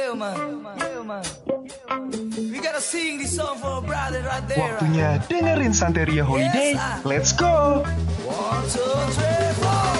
Yeah, 0.00 0.14
man. 0.16 0.64
Yeah, 0.80 1.02
man. 1.04 1.24
We 2.32 2.56
gotta 2.64 2.80
sing 2.80 3.18
this 3.18 3.36
song 3.36 3.60
for 3.60 3.78
a 3.78 3.82
brother 3.84 4.24
right 4.24 4.40
there. 4.48 4.80
Waktunya 4.80 5.20
dengerin 5.28 5.76
Santeria 5.76 6.24
Holiday. 6.24 6.72
Let's 7.04 7.36
go! 7.36 7.84
One, 8.24 8.64
two, 8.72 8.80
three, 9.12 9.52
four. 9.60 9.92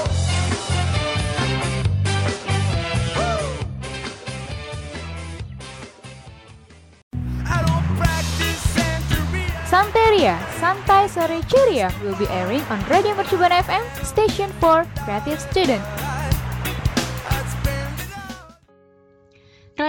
I 7.44 7.60
don't 7.60 7.86
practice 8.00 8.60
Santeria. 8.72 9.52
Santeria, 9.68 10.34
Santai 10.56 11.12
Sore 11.12 11.44
Ceria 11.44 11.92
will 12.00 12.16
be 12.16 12.24
airing 12.32 12.64
on 12.72 12.80
Radio 12.88 13.12
Mercubuana 13.12 13.60
FM, 13.60 13.84
station 14.00 14.48
for 14.64 14.88
creative 15.04 15.36
student. 15.44 15.99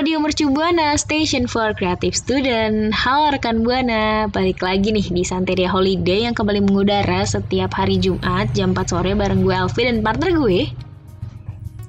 Radio 0.01 0.17
Mercu 0.17 0.49
Buana, 0.49 0.97
Station 0.97 1.45
for 1.45 1.77
Creative 1.77 2.17
Student. 2.17 2.89
Halo 2.89 3.37
rekan 3.37 3.61
Buana, 3.61 4.25
balik 4.33 4.57
lagi 4.65 4.89
nih 4.89 5.13
di 5.13 5.21
Santeria 5.21 5.69
Holiday 5.69 6.25
yang 6.25 6.33
kembali 6.33 6.65
mengudara 6.65 7.21
setiap 7.21 7.69
hari 7.77 8.01
Jumat 8.01 8.49
jam 8.57 8.73
4 8.73 8.81
sore 8.81 9.13
bareng 9.13 9.45
gue 9.45 9.53
Alfi 9.53 9.85
dan 9.85 10.01
partner 10.01 10.33
gue. 10.33 10.73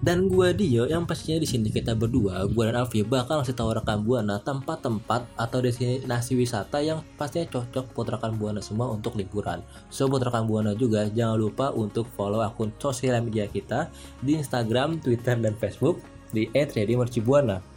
Dan 0.04 0.28
gua 0.28 0.52
Dio 0.52 0.84
yang 0.84 1.08
pastinya 1.08 1.40
di 1.40 1.48
sini 1.48 1.72
kita 1.72 1.96
berdua, 1.96 2.44
gua 2.52 2.68
dan 2.68 2.84
Alfi 2.84 3.00
bakal 3.00 3.40
ngasih 3.40 3.56
tahu 3.56 3.80
rekan 3.80 4.04
Buana 4.04 4.36
tempat-tempat 4.44 5.32
atau 5.32 5.58
destinasi 5.64 6.36
wisata 6.36 6.84
yang 6.84 7.00
pastinya 7.16 7.48
cocok 7.48 7.96
buat 7.96 8.12
rekan 8.12 8.36
Buana 8.36 8.60
semua 8.60 8.92
untuk 8.92 9.16
liburan. 9.16 9.64
So 9.88 10.04
buat 10.12 10.20
rekan 10.20 10.44
Buana 10.44 10.76
juga 10.76 11.08
jangan 11.08 11.40
lupa 11.40 11.72
untuk 11.72 12.12
follow 12.12 12.44
akun 12.44 12.76
sosial 12.76 13.24
media 13.24 13.48
kita 13.48 13.88
di 14.20 14.36
Instagram, 14.36 15.00
Twitter, 15.00 15.40
dan 15.40 15.56
Facebook 15.56 16.04
di 16.28 16.52
@radiomercubuana. 16.52 17.71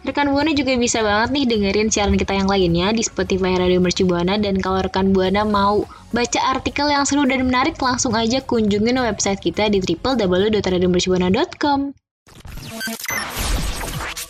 Rekan 0.00 0.32
Buana 0.32 0.56
juga 0.56 0.72
bisa 0.80 1.04
banget 1.04 1.28
nih 1.28 1.44
dengerin 1.44 1.92
siaran 1.92 2.16
kita 2.16 2.32
yang 2.32 2.48
lainnya 2.48 2.88
di 2.96 3.04
Spotify 3.04 3.60
Radio 3.60 3.84
Mercu 3.84 4.08
Buana 4.08 4.40
dan 4.40 4.56
kalau 4.56 4.80
rekan 4.80 5.12
Buana 5.12 5.44
mau 5.44 5.84
baca 6.08 6.40
artikel 6.56 6.88
yang 6.88 7.04
seru 7.04 7.28
dan 7.28 7.44
menarik 7.44 7.76
langsung 7.76 8.16
aja 8.16 8.40
kunjungin 8.40 8.96
website 8.96 9.44
kita 9.44 9.68
di 9.68 9.84
www.radiomercubuana.com. 9.84 11.92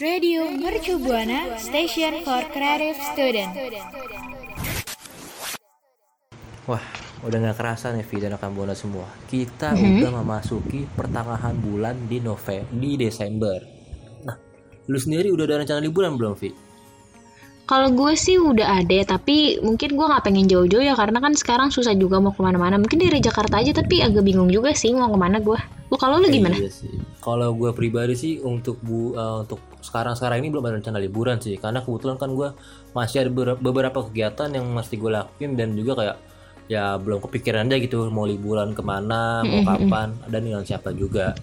Radio 0.02 0.50
Mercubuana, 0.58 1.54
station 1.54 2.26
for 2.26 2.42
creative 2.50 2.98
student. 3.14 3.54
Wah, 6.66 6.82
udah 7.22 7.38
nggak 7.46 7.54
kerasa 7.54 7.94
nih 7.94 8.02
Vi 8.10 8.18
dan 8.18 8.34
rekan 8.34 8.58
Buana 8.58 8.74
semua. 8.74 9.06
Kita 9.30 9.78
udah 9.78 10.18
memasuki 10.18 10.82
pertengahan 10.98 11.54
bulan 11.62 12.10
di 12.10 12.18
November, 12.18 12.66
di 12.74 12.98
Desember. 12.98 13.79
Lu 14.90 14.98
sendiri 14.98 15.30
udah 15.30 15.46
ada 15.46 15.62
rencana 15.62 15.78
liburan 15.78 16.18
belum 16.18 16.34
Vi? 16.34 16.50
Kalau 17.70 17.86
gue 17.94 18.18
sih 18.18 18.34
udah 18.34 18.82
ada, 18.82 18.98
tapi 19.06 19.62
mungkin 19.62 19.94
gue 19.94 20.06
nggak 20.10 20.26
pengen 20.26 20.50
jauh-jauh 20.50 20.82
ya 20.82 20.98
karena 20.98 21.22
kan 21.22 21.38
sekarang 21.38 21.70
susah 21.70 21.94
juga 21.94 22.18
mau 22.18 22.34
ke 22.34 22.42
mana-mana. 22.42 22.74
Mungkin 22.82 22.98
dari 22.98 23.22
Jakarta 23.22 23.62
aja, 23.62 23.70
tapi 23.70 24.02
agak 24.02 24.26
bingung 24.26 24.50
juga 24.50 24.74
sih 24.74 24.90
mau 24.90 25.06
ke 25.06 25.14
mana 25.14 25.38
gue. 25.38 25.54
Lu 25.86 25.94
kalau 25.94 26.18
lu 26.18 26.26
gimana? 26.26 26.58
Iya 26.58 26.66
sih. 26.66 26.90
Kalau 27.22 27.54
gue 27.54 27.70
pribadi 27.70 28.18
sih 28.18 28.42
untuk 28.42 28.82
bu 28.82 29.14
eh, 29.14 29.46
untuk 29.46 29.62
sekarang 29.86 30.18
sekarang 30.18 30.42
ini 30.42 30.50
belum 30.50 30.66
ada 30.66 30.82
rencana 30.82 30.98
liburan 30.98 31.38
sih, 31.38 31.54
karena 31.62 31.78
kebetulan 31.86 32.18
kan 32.18 32.34
gue 32.34 32.50
masih 32.90 33.22
ada 33.22 33.30
beber- 33.30 33.62
beberapa 33.62 34.02
kegiatan 34.02 34.50
yang 34.50 34.66
mesti 34.66 34.98
gue 34.98 35.10
lakuin 35.14 35.54
dan 35.54 35.70
juga 35.78 35.92
kayak 35.94 36.16
ya 36.66 36.98
belum 36.98 37.22
kepikiran 37.22 37.70
aja 37.70 37.78
gitu 37.78 38.10
mau 38.10 38.26
liburan 38.26 38.74
ke 38.74 38.82
mana, 38.82 39.46
mau 39.46 39.62
kapan, 39.62 40.10
dan 40.26 40.40
dengan 40.42 40.66
siapa 40.66 40.90
juga. 40.90 41.38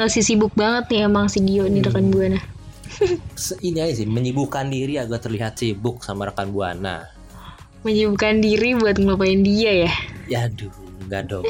Masih 0.00 0.24
sibuk 0.24 0.56
banget 0.56 0.88
nih 0.88 1.00
emang 1.04 1.28
si 1.28 1.44
Dio 1.44 1.68
nih 1.68 1.84
rekan 1.84 2.08
Buana. 2.08 2.40
Se- 3.36 3.60
Ini 3.60 3.84
aja 3.84 4.00
sih 4.00 4.08
menyibukkan 4.08 4.72
diri 4.72 4.96
agak 4.96 5.28
terlihat 5.28 5.60
sibuk 5.60 6.00
sama 6.00 6.32
rekan 6.32 6.48
buana. 6.48 7.04
Menyibukkan 7.84 8.40
diri 8.40 8.80
buat 8.80 8.96
ngelupain 8.96 9.44
dia 9.44 9.88
ya. 9.88 9.92
Ya 10.24 10.38
aduh, 10.48 10.72
enggak 11.04 11.28
dong. 11.28 11.44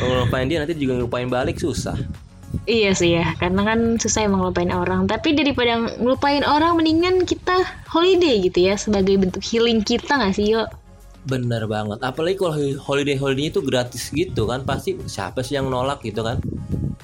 Kalau 0.00 0.12
ngelupain 0.12 0.48
dia 0.48 0.64
nanti 0.64 0.76
juga 0.76 0.96
ngelupain 0.96 1.28
balik 1.28 1.60
susah. 1.60 1.96
Iya 2.64 2.96
sih 2.96 3.20
ya, 3.20 3.36
karena 3.36 3.62
kan 3.68 4.00
susah 4.00 4.24
emang 4.24 4.40
ngelupain 4.44 4.72
orang. 4.72 5.04
Tapi 5.04 5.36
daripada 5.36 5.92
ngelupain 6.00 6.40
orang, 6.40 6.80
mendingan 6.80 7.28
kita 7.28 7.62
holiday 7.86 8.42
gitu 8.42 8.64
ya, 8.64 8.80
sebagai 8.80 9.20
bentuk 9.20 9.44
healing 9.44 9.84
kita 9.84 10.16
nggak 10.18 10.34
sih, 10.34 10.56
yuk? 10.56 10.68
Bener 11.26 11.66
banget. 11.66 11.98
Apalagi 12.06 12.38
kalau 12.38 12.54
holiday 12.78 13.18
holiday 13.18 13.50
itu 13.50 13.60
gratis 13.60 14.14
gitu 14.14 14.46
kan, 14.46 14.62
pasti 14.62 14.94
siapa 15.10 15.42
sih 15.42 15.58
yang 15.58 15.66
nolak 15.66 16.00
gitu 16.06 16.22
kan? 16.22 16.38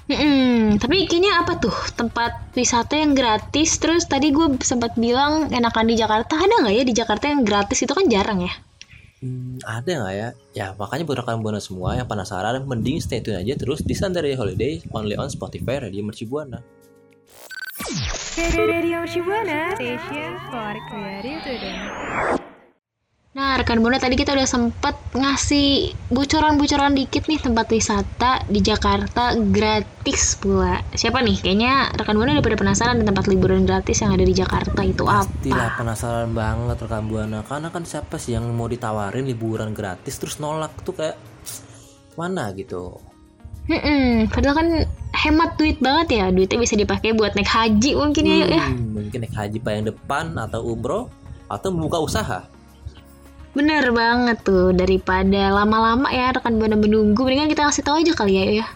Hmm, 0.07 0.79
tapi 0.79 1.11
kayaknya 1.11 1.43
apa 1.43 1.59
tuh 1.59 1.75
tempat 1.99 2.55
wisata 2.55 2.95
yang 2.95 3.19
gratis? 3.19 3.83
Terus 3.83 4.07
tadi 4.07 4.31
gue 4.31 4.59
sempat 4.63 4.95
bilang 4.95 5.51
enakan 5.51 5.91
di 5.91 5.99
Jakarta, 5.99 6.39
ada 6.39 6.55
nggak 6.63 6.75
ya 6.75 6.85
di 6.87 6.95
Jakarta 6.95 7.25
yang 7.27 7.43
gratis 7.43 7.83
itu 7.83 7.93
kan 7.93 8.07
jarang 8.07 8.47
ya? 8.47 8.53
Hmm, 9.23 9.59
ada 9.67 9.91
nggak 9.91 10.15
ya? 10.15 10.29
Ya 10.55 10.67
makanya 10.79 11.03
buat 11.07 11.19
rekan 11.23 11.43
buana 11.43 11.59
semua 11.59 11.99
yang 11.99 12.07
penasaran, 12.07 12.63
mending 12.63 13.03
stay 13.03 13.23
tune 13.23 13.39
aja 13.39 13.59
terus 13.59 13.83
di 13.83 13.95
Sandaria 13.95 14.39
Holiday 14.39 14.83
only 14.95 15.19
on 15.19 15.31
Spotify 15.31 15.83
Radio 15.83 16.07
Merci 16.07 16.27
Buana. 16.27 16.63
Radio 18.39 19.01
Mercubuana, 19.01 19.75
station 19.75 20.39
for 20.49 20.75
creative 20.89 21.41
student. 21.43 22.42
Nah, 23.33 23.57
rekan 23.57 23.81
Buana 23.81 23.97
tadi 23.97 24.13
kita 24.13 24.37
udah 24.37 24.45
sempet 24.45 24.93
ngasih 25.17 25.97
bocoran-bocoran 26.13 26.93
dikit 26.93 27.33
nih 27.33 27.41
tempat 27.41 27.65
wisata 27.73 28.45
di 28.45 28.61
Jakarta 28.61 29.33
gratis 29.41 30.37
pula. 30.37 30.85
Siapa 30.93 31.25
nih? 31.25 31.41
Kayaknya 31.41 31.97
rekan 31.97 32.21
Buana 32.21 32.37
udah 32.37 32.45
pada 32.45 32.61
penasaran 32.61 33.01
dengan 33.01 33.17
tempat 33.17 33.33
liburan 33.33 33.65
gratis 33.65 34.05
yang 34.05 34.13
ada 34.13 34.29
di 34.29 34.37
Jakarta 34.37 34.85
itu 34.85 35.09
Pastilah 35.09 35.65
apa? 35.73 35.81
penasaran 35.81 36.37
banget 36.37 36.77
rekan 36.85 37.09
buana, 37.09 37.41
karena 37.49 37.73
kan 37.73 37.89
siapa 37.89 38.21
sih 38.21 38.37
yang 38.37 38.53
mau 38.53 38.69
ditawarin 38.69 39.25
liburan 39.25 39.73
gratis 39.73 40.21
terus 40.21 40.37
nolak 40.37 40.77
tuh 40.85 40.93
kayak 40.93 41.17
mana 42.21 42.53
gitu. 42.53 43.01
Hmm, 43.65 44.29
padahal 44.29 44.61
kan 44.61 44.69
hemat 45.25 45.57
duit 45.57 45.81
banget 45.81 46.21
ya. 46.21 46.29
Duitnya 46.29 46.61
bisa 46.61 46.77
dipakai 46.77 47.17
buat 47.17 47.33
naik 47.33 47.49
haji 47.49 47.97
mungkin 47.97 48.29
ya, 48.29 48.61
ya. 48.61 48.67
Hmm, 48.69 48.93
mungkin 48.93 49.25
naik 49.25 49.33
haji 49.33 49.57
paling 49.57 49.89
depan 49.89 50.37
atau 50.37 50.69
umroh 50.69 51.09
atau 51.49 51.73
membuka 51.73 51.97
usaha. 51.97 52.52
Bener 53.53 53.85
banget 53.93 54.41
tuh 54.41 54.73
daripada 54.73 55.53
lama-lama 55.53 56.09
ya 56.09 56.33
rekan 56.33 56.57
Buana 56.57 56.77
menunggu. 56.77 57.21
Mendingan 57.21 57.53
kita 57.53 57.69
kasih 57.69 57.85
tahu 57.85 58.01
aja 58.01 58.13
kali 58.17 58.35
ya, 58.41 58.45
ya. 58.65 58.67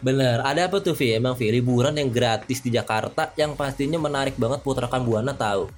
Bener, 0.00 0.40
ada 0.44 0.68
apa 0.68 0.80
tuh 0.80 0.96
Vi? 0.96 1.16
Emang 1.16 1.36
Vi, 1.36 1.48
liburan 1.48 1.96
yang 1.96 2.08
gratis 2.08 2.60
di 2.60 2.72
Jakarta 2.72 3.32
yang 3.36 3.56
pastinya 3.56 4.00
menarik 4.00 4.36
banget 4.36 4.64
buat 4.64 4.80
rekan 4.80 5.04
Buana 5.04 5.36
tahu. 5.36 5.68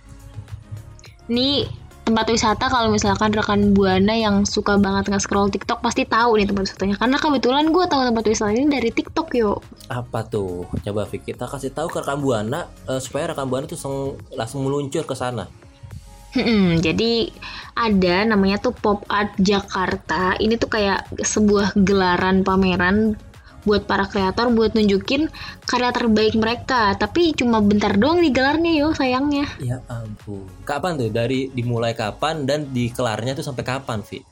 Ini 1.26 1.66
tempat 2.06 2.30
wisata 2.30 2.70
kalau 2.70 2.94
misalkan 2.94 3.34
rekan 3.34 3.74
buana 3.74 4.14
yang 4.14 4.46
suka 4.46 4.78
banget 4.78 5.10
nge-scroll 5.10 5.50
TikTok 5.50 5.82
pasti 5.82 6.06
tahu 6.06 6.38
nih 6.38 6.46
tempat 6.46 6.70
wisatanya 6.70 6.94
karena 7.02 7.18
kebetulan 7.18 7.74
gue 7.74 7.82
tahu 7.82 8.02
tempat 8.06 8.24
wisata 8.30 8.54
ini 8.54 8.70
dari 8.70 8.94
TikTok 8.94 9.34
yo 9.34 9.58
Apa 9.90 10.22
tuh? 10.22 10.70
Coba 10.86 11.02
Vi, 11.10 11.18
kita 11.18 11.50
kasih 11.50 11.74
tahu 11.74 11.90
ke 11.90 11.98
rekan 12.06 12.22
Buana 12.22 12.70
eh, 12.86 13.02
supaya 13.02 13.34
rekan 13.34 13.50
Buana 13.50 13.66
tuh 13.66 13.78
langsung 14.30 14.62
meluncur 14.62 15.02
ke 15.02 15.18
sana. 15.18 15.50
Hmm, 16.36 16.76
jadi 16.84 17.32
ada 17.72 18.28
namanya 18.28 18.60
tuh 18.60 18.76
Pop 18.76 19.08
Art 19.08 19.32
Jakarta 19.40 20.36
ini 20.36 20.60
tuh 20.60 20.68
kayak 20.68 21.08
sebuah 21.16 21.72
gelaran 21.80 22.44
pameran 22.44 23.16
buat 23.66 23.88
para 23.88 24.06
kreator 24.06 24.54
buat 24.54 24.78
nunjukin 24.78 25.26
karya 25.66 25.90
terbaik 25.90 26.38
mereka 26.38 26.94
tapi 26.94 27.34
cuma 27.34 27.58
bentar 27.58 27.98
doang 27.98 28.22
digelarnya 28.22 28.78
yo 28.78 28.94
sayangnya 28.94 29.48
Ya 29.58 29.82
ampun. 29.90 30.46
Kapan 30.62 31.00
tuh? 31.00 31.10
Dari 31.10 31.50
dimulai 31.50 31.96
kapan 31.96 32.46
dan 32.46 32.70
dikelarnya 32.70 33.34
tuh 33.34 33.42
sampai 33.42 33.66
kapan, 33.66 34.06
Vi? 34.06 34.22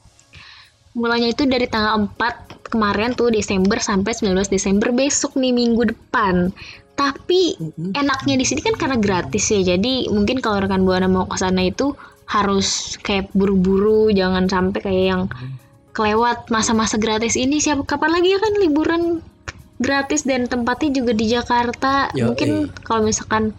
mulanya 0.94 1.34
itu 1.34 1.42
dari 1.44 1.66
tanggal 1.66 2.06
4 2.06 2.70
kemarin 2.70 3.18
tuh 3.18 3.34
Desember 3.34 3.82
sampai 3.82 4.14
19 4.14 4.46
Desember 4.46 4.94
besok 4.94 5.34
nih 5.34 5.50
minggu 5.50 5.90
depan 5.90 6.54
tapi 6.94 7.58
enaknya 7.94 8.34
di 8.38 8.46
sini 8.46 8.62
kan 8.62 8.78
karena 8.78 8.98
gratis 8.98 9.50
ya. 9.50 9.74
Jadi 9.74 10.06
mungkin 10.10 10.38
kalau 10.38 10.62
rekan 10.62 10.86
buana 10.86 11.10
mau 11.10 11.26
ke 11.26 11.36
sana 11.38 11.66
itu 11.66 11.94
harus 12.24 12.96
kayak 13.02 13.28
buru-buru 13.36 14.08
jangan 14.14 14.48
sampai 14.48 14.80
kayak 14.80 15.04
yang 15.10 15.22
kelewat 15.94 16.48
masa-masa 16.54 16.96
gratis 16.98 17.34
ini. 17.34 17.58
Siapa 17.58 17.82
kapan 17.82 18.18
lagi 18.18 18.28
ya 18.34 18.38
kan 18.38 18.52
liburan 18.62 19.02
gratis 19.82 20.22
dan 20.22 20.46
tempatnya 20.46 21.02
juga 21.02 21.12
di 21.18 21.26
Jakarta. 21.30 22.14
Yoi. 22.14 22.30
mungkin 22.30 22.50
kalau 22.86 23.02
misalkan 23.06 23.50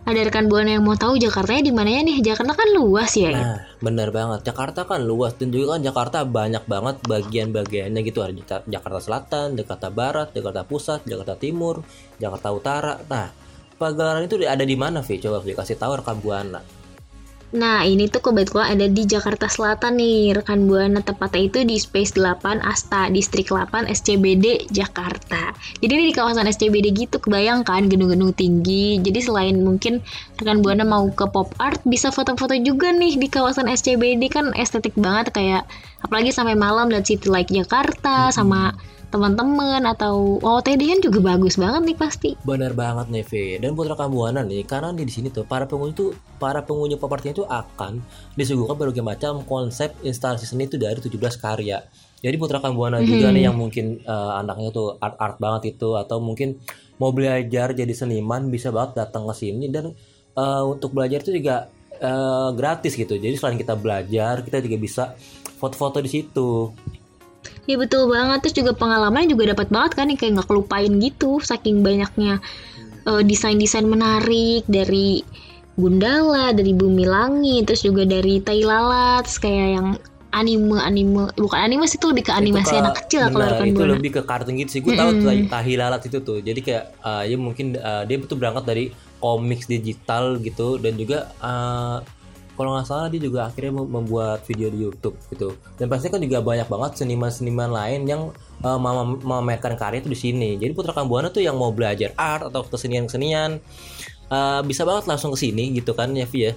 ada 0.00 0.20
rekan 0.26 0.48
buana 0.48 0.80
yang 0.80 0.84
mau 0.84 0.96
tahu 0.96 1.20
Jakartanya 1.20 1.62
di 1.68 1.72
mananya 1.76 2.00
nih 2.08 2.16
Jakarta 2.24 2.56
kan 2.56 2.68
luas 2.72 3.12
ya 3.14 3.30
Nah, 3.30 3.58
bener 3.84 4.08
banget. 4.10 4.42
Jakarta 4.48 4.88
kan 4.88 5.04
luas 5.04 5.36
dan 5.36 5.52
juga 5.52 5.76
kan 5.76 5.80
Jakarta 5.84 6.24
banyak 6.24 6.64
banget 6.64 6.96
bagian-bagiannya 7.04 8.00
gitu. 8.02 8.24
Ada 8.24 8.64
Jakarta 8.64 9.00
Selatan, 9.00 9.54
Jakarta 9.54 9.88
Barat, 9.92 10.32
Jakarta 10.32 10.64
Pusat, 10.64 11.04
Jakarta 11.04 11.34
Timur, 11.36 11.84
Jakarta 12.16 12.48
Utara. 12.50 12.94
Nah, 13.06 13.28
pagelaran 13.76 14.24
itu 14.24 14.40
ada 14.44 14.64
di 14.64 14.76
mana, 14.76 15.04
Vi? 15.04 15.20
Coba 15.20 15.38
Vi 15.44 15.52
kasih 15.52 15.76
tahu 15.76 16.00
rekam 16.00 16.18
buana. 16.18 16.79
Nah, 17.50 17.82
ini 17.82 18.06
tuh 18.06 18.22
kebetulan 18.22 18.78
ada 18.78 18.86
di 18.86 19.02
Jakarta 19.02 19.50
Selatan 19.50 19.98
nih, 19.98 20.38
rekan 20.38 20.70
Buana 20.70 21.02
tepatnya 21.02 21.50
itu 21.50 21.66
di 21.66 21.82
Space 21.82 22.14
8 22.14 22.62
Asta, 22.62 23.10
Distrik 23.10 23.50
8 23.50 23.90
SCBD 23.90 24.70
Jakarta. 24.70 25.50
Jadi 25.82 25.90
ini 25.90 26.04
di 26.08 26.14
kawasan 26.14 26.46
SCBD 26.46 26.94
gitu, 26.94 27.18
kebayangkan 27.18 27.90
gedung-gedung 27.90 28.38
tinggi. 28.38 29.02
Jadi 29.02 29.18
selain 29.18 29.58
mungkin 29.66 29.98
rekan 30.38 30.62
Buana 30.62 30.86
mau 30.86 31.10
ke 31.10 31.26
pop 31.26 31.50
art, 31.58 31.82
bisa 31.82 32.14
foto-foto 32.14 32.54
juga 32.54 32.94
nih 32.94 33.18
di 33.18 33.26
kawasan 33.26 33.66
SCBD 33.66 34.30
kan 34.30 34.54
estetik 34.54 34.94
banget 34.94 35.34
kayak 35.34 35.66
apalagi 36.06 36.30
sampai 36.30 36.54
malam 36.54 36.86
lihat 36.86 37.10
City 37.10 37.26
Light 37.26 37.50
Jakarta 37.50 38.30
sama 38.30 38.78
teman-teman 39.10 39.82
atau 39.82 40.38
OOTD 40.38 40.82
kan 40.86 41.00
juga 41.02 41.18
bagus 41.34 41.58
banget 41.58 41.82
nih 41.82 41.98
pasti. 41.98 42.30
Bener 42.46 42.72
banget 42.78 43.10
nih, 43.10 43.24
Vi. 43.26 43.44
Dan 43.58 43.74
buat 43.74 43.90
rekam 43.90 44.14
buana 44.14 44.46
nih, 44.46 44.62
karena 44.62 44.94
nih 44.94 45.02
di 45.02 45.12
sini 45.12 45.28
tuh 45.34 45.42
para 45.42 45.66
pengunjung 45.66 45.98
tuh 45.98 46.10
para 46.38 46.62
pengunjung 46.62 47.02
pop 47.02 47.10
artnya 47.10 47.34
itu 47.34 47.42
akan 47.42 47.98
disuguhkan 48.38 48.78
berbagai 48.78 49.02
macam 49.02 49.42
konsep 49.42 49.92
instalasi 50.06 50.46
seni 50.46 50.70
itu 50.70 50.78
dari 50.78 51.02
17 51.02 51.18
karya. 51.42 51.82
Jadi 52.20 52.34
buat 52.38 52.52
rekam 52.52 52.78
buana 52.78 53.02
juga 53.02 53.32
nih 53.34 53.50
yang 53.50 53.56
mungkin 53.58 53.98
eh, 54.00 54.32
anaknya 54.38 54.70
tuh 54.70 54.94
art-art 55.02 55.42
banget 55.42 55.74
itu 55.76 55.98
atau 55.98 56.22
mungkin 56.22 56.60
mau 57.00 57.10
belajar 57.10 57.72
jadi 57.72 57.90
seniman 57.96 58.52
bisa 58.52 58.68
banget 58.68 59.02
datang 59.02 59.24
ke 59.26 59.34
sini 59.34 59.72
dan 59.72 59.90
eh, 60.36 60.62
untuk 60.62 60.92
belajar 60.92 61.24
itu 61.24 61.34
juga 61.34 61.66
eh, 61.98 62.48
gratis 62.54 62.94
gitu. 62.94 63.18
Jadi 63.18 63.34
selain 63.34 63.58
kita 63.58 63.74
belajar, 63.74 64.44
kita 64.46 64.62
juga 64.62 64.76
bisa 64.78 65.04
foto-foto 65.58 66.00
di 66.04 66.10
situ. 66.12 66.72
Ya 67.68 67.76
betul 67.78 68.10
banget. 68.10 68.44
Terus 68.44 68.54
juga 68.64 68.72
pengalaman 68.76 69.28
juga 69.30 69.54
dapat 69.54 69.70
banget 69.70 69.92
kan 69.96 70.06
yang 70.10 70.18
kayak 70.18 70.32
nggak 70.40 70.48
kelupain 70.48 70.92
gitu 71.00 71.38
saking 71.40 71.80
banyaknya 71.80 72.42
eh, 73.06 73.22
desain-desain 73.24 73.86
menarik 73.86 74.66
dari 74.68 75.22
Gundala, 75.78 76.52
dari 76.52 76.76
Bumi 76.76 77.08
Langit, 77.08 77.70
terus 77.72 77.80
juga 77.80 78.04
dari 78.04 78.42
Tai 78.44 78.60
Lalat, 78.60 79.24
kayak 79.40 79.68
yang 79.80 79.88
anime-anime 80.30 81.34
bukan 81.34 81.58
anime 81.58 81.90
sih 81.90 81.98
itu 81.98 82.06
lebih 82.06 82.30
ke 82.30 82.32
animasi 82.34 82.70
Itu 82.70 82.78
ke- 82.78 82.82
anak 82.86 82.94
kecil 83.02 83.20
kalau 83.34 83.46
rekan 83.50 83.66
itu 83.66 83.82
buana. 83.82 83.92
lebih 83.98 84.10
ke 84.14 84.22
kartun 84.22 84.54
gitu 84.62 84.70
sih. 84.78 84.80
Gue 84.84 84.94
tahu 84.94 85.10
tuh 85.18 85.30
tahi 85.50 85.72
lalat 85.74 86.02
itu 86.06 86.18
tuh. 86.22 86.38
Jadi 86.38 86.60
kayak 86.62 86.84
uh, 87.02 87.24
ya 87.26 87.34
mungkin 87.34 87.74
uh, 87.74 88.06
dia 88.06 88.16
betul 88.20 88.38
berangkat 88.38 88.64
dari 88.66 88.84
komiks 89.18 89.66
digital 89.66 90.38
gitu 90.38 90.78
dan 90.78 90.94
juga 90.94 91.34
uh, 91.42 91.98
kalau 92.60 92.76
nggak 92.76 92.84
salah 92.92 93.08
dia 93.08 93.24
juga 93.24 93.48
akhirnya 93.48 93.72
mem- 93.80 93.88
membuat 93.88 94.44
video 94.44 94.68
di 94.68 94.84
YouTube 94.84 95.16
gitu. 95.32 95.56
Dan 95.80 95.88
pasti 95.88 96.12
kan 96.12 96.20
juga 96.20 96.44
banyak 96.44 96.68
banget 96.68 97.00
seniman-seniman 97.00 97.72
lain 97.72 98.04
yang 98.04 98.22
uh, 98.60 98.76
mem- 98.76 99.24
memamerkan 99.24 99.80
karya 99.80 100.04
itu 100.04 100.12
di 100.12 100.18
sini. 100.20 100.50
Jadi 100.60 100.76
putra 100.76 100.92
kambuana 100.92 101.32
tuh 101.32 101.40
yang 101.40 101.56
mau 101.56 101.72
belajar 101.72 102.12
art 102.20 102.52
atau 102.52 102.60
kesenian-kesenian 102.68 103.64
uh, 104.28 104.60
bisa 104.60 104.84
banget 104.84 105.08
langsung 105.08 105.32
ke 105.32 105.40
sini 105.40 105.72
gitu 105.72 105.96
kan 105.96 106.12
ya 106.12 106.28
ya. 106.28 106.52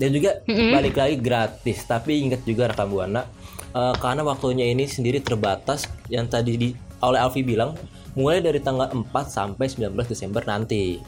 Dan 0.00 0.16
juga 0.16 0.40
balik 0.48 0.96
lagi 0.96 1.20
gratis. 1.20 1.84
Tapi 1.84 2.24
ingat 2.24 2.48
juga 2.48 2.72
rekam 2.72 2.88
buana 2.88 3.28
eh, 3.70 3.94
karena 4.02 4.26
waktunya 4.26 4.66
ini 4.66 4.90
sendiri 4.90 5.22
terbatas 5.22 5.86
yang 6.10 6.26
tadi 6.26 6.58
di, 6.58 6.68
oleh 6.98 7.22
Alfi 7.22 7.46
bilang 7.46 7.78
mulai 8.18 8.42
dari 8.42 8.58
tanggal 8.58 8.90
4 8.90 9.06
sampai 9.26 9.66
19 9.70 9.94
Desember 10.06 10.42
nanti 10.42 10.98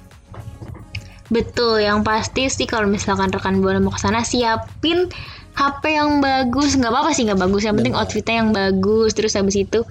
Betul, 1.26 1.82
yang 1.82 2.06
pasti 2.06 2.46
sih 2.46 2.64
kalau 2.64 2.86
misalkan 2.86 3.30
rekan 3.30 3.58
buana 3.58 3.82
mau 3.82 3.90
ke 3.90 3.98
sana 3.98 4.22
siapin 4.22 5.10
HP 5.56 5.82
yang 5.88 6.20
bagus, 6.20 6.76
nggak 6.76 6.92
apa-apa 6.92 7.10
sih 7.10 7.26
nggak 7.26 7.40
bagus, 7.40 7.64
yang 7.64 7.74
penting 7.74 7.96
outfitnya 7.96 8.34
yang 8.44 8.50
bagus, 8.52 9.16
terus 9.16 9.34
habis 9.34 9.56
itu 9.56 9.82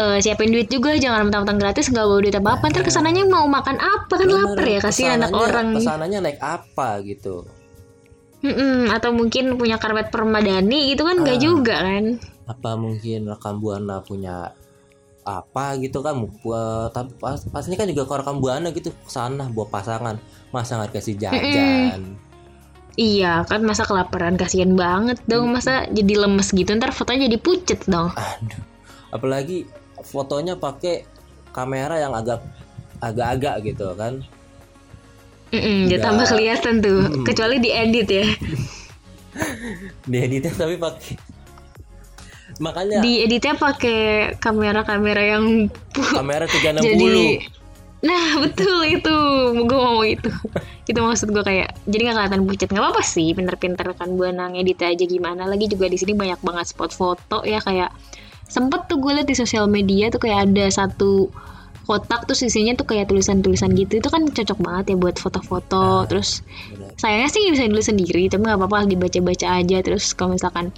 eh, 0.00 0.18
siapin 0.18 0.48
duit 0.48 0.66
juga, 0.66 0.96
jangan 0.96 1.28
mentang-mentang 1.28 1.60
gratis 1.60 1.92
nggak 1.92 2.02
bawa 2.02 2.18
duit 2.18 2.34
apa-apa, 2.34 2.64
ntar 2.72 2.82
ke 2.82 2.90
sananya 2.90 3.22
mau 3.28 3.44
makan 3.44 3.76
apa 3.76 4.14
kan 4.16 4.26
lapar 4.26 4.64
ya, 4.64 4.80
kasihan 4.80 5.20
anak 5.20 5.36
orang. 5.36 5.76
ke 5.76 5.84
sananya 5.84 6.18
naik 6.24 6.40
apa 6.40 7.04
gitu. 7.04 7.44
Mm-mm, 8.40 8.88
atau 8.88 9.12
mungkin 9.12 9.60
punya 9.60 9.76
karpet 9.76 10.08
permadani 10.08 10.96
gitu 10.96 11.04
kan 11.04 11.20
nggak 11.20 11.36
Ah. 11.36 11.42
juga 11.44 11.76
kan? 11.84 12.04
apa 12.48 12.74
mungkin 12.74 13.30
rekam 13.30 13.62
buana 13.62 14.02
punya 14.02 14.50
apa 15.22 15.76
gitu 15.76 16.00
kan 16.00 16.16
Buat- 16.40 16.92
tapi 16.92 17.12
pas, 17.16 17.36
pastinya 17.44 17.76
kan 17.76 17.88
juga 17.88 18.04
ke 18.04 18.14
rekam 18.18 18.40
buana 18.40 18.68
gitu 18.70 18.88
ke 18.88 19.10
sana 19.10 19.48
buat 19.48 19.68
pasangan 19.68 20.16
masa 20.48 20.80
nggak 20.80 20.96
kasih 20.96 21.16
jajan 21.16 22.16
Iya 22.98 23.46
kan 23.46 23.64
masa 23.64 23.86
kelaparan 23.86 24.36
kasihan 24.36 24.76
banget 24.76 25.16
dong, 25.24 25.48
masa 25.48 25.88
jadi 25.88 26.26
lemes 26.26 26.52
gitu, 26.52 26.68
ntar 26.74 26.92
fotonya 26.92 27.30
jadi 27.30 27.38
pucet 27.40 27.80
dong. 27.86 28.12
Aduh. 28.12 28.60
Apalagi 29.08 29.64
fotonya 30.04 30.58
pakai 30.58 31.06
kamera 31.54 31.96
yang 31.96 32.12
agak 32.12 32.44
agak-agak 33.00 33.62
gitu 33.64 33.94
kan. 33.94 34.20
Dia 35.48 35.62
Nggak. 35.96 36.02
tambah 36.02 36.26
kelihatan 36.28 36.74
tuh, 36.82 37.00
Mm. 37.08 37.24
kecuali 37.24 37.56
diedit 37.62 38.08
ya. 38.10 38.26
Dieditnya 40.10 40.52
tapi 40.52 40.74
pakai 40.76 41.14
Makanya 42.60 43.00
Dieditnya 43.00 43.56
pakai 43.56 44.36
kamera-kamera 44.36 45.22
yang 45.36 45.72
kamera 46.20 46.44
360. 46.44 46.84
jadi 46.84 47.26
nah 48.00 48.36
betul 48.44 48.80
itu. 48.84 49.16
Gue 49.64 49.80
mau 49.80 50.04
itu. 50.04 50.28
Itu 50.84 50.98
maksud 51.00 51.32
gue 51.32 51.44
kayak 51.44 51.76
jadi 51.88 52.12
nggak 52.12 52.16
kelihatan 52.16 52.42
pucat 52.44 52.68
nggak 52.68 52.84
apa-apa 52.84 53.02
sih 53.04 53.32
pinter-pinter 53.32 53.86
kan 53.96 54.12
buana 54.16 54.52
ngedit 54.52 54.80
aja 54.84 55.04
gimana. 55.04 55.48
Lagi 55.48 55.68
juga 55.68 55.88
di 55.88 55.96
sini 55.96 56.12
banyak 56.12 56.40
banget 56.44 56.72
spot 56.72 56.92
foto 56.92 57.44
ya 57.48 57.60
kayak 57.64 57.92
sempet 58.48 58.88
tuh 58.88 59.00
gue 59.00 59.12
liat 59.16 59.28
di 59.28 59.36
sosial 59.36 59.68
media 59.68 60.12
tuh 60.12 60.20
kayak 60.20 60.52
ada 60.52 60.68
satu 60.68 61.32
kotak 61.90 62.22
terus 62.22 62.46
isinya 62.46 62.78
tuh 62.78 62.86
kayak 62.86 63.08
tulisan-tulisan 63.08 63.72
gitu. 63.76 64.00
Itu 64.00 64.08
kan 64.12 64.28
cocok 64.28 64.58
banget 64.60 64.94
ya 64.94 64.96
buat 64.96 65.16
foto-foto. 65.16 66.06
Terus 66.08 66.44
benar. 66.72 66.92
sayangnya 67.00 67.28
sih 67.32 67.42
bisa 67.52 67.64
nulis 67.68 67.88
sendiri 67.88 68.28
tapi 68.28 68.48
nggak 68.48 68.60
apa-apa 68.60 68.88
dibaca-baca 68.88 69.46
aja. 69.60 69.76
Terus 69.84 70.12
kalau 70.16 70.36
misalkan 70.36 70.72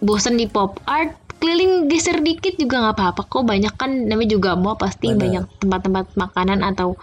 bosen 0.00 0.36
di 0.36 0.46
pop 0.46 0.80
art 0.84 1.16
keliling 1.36 1.92
geser 1.92 2.24
dikit 2.24 2.56
juga 2.56 2.80
nggak 2.80 2.96
apa-apa 2.96 3.22
kok 3.28 3.44
banyak 3.44 3.74
kan 3.76 4.08
namanya 4.08 4.30
juga 4.40 4.56
mau 4.56 4.72
pasti 4.76 5.12
banyak 5.12 5.44
tempat-tempat 5.60 6.16
makanan 6.16 6.64
atau 6.64 6.96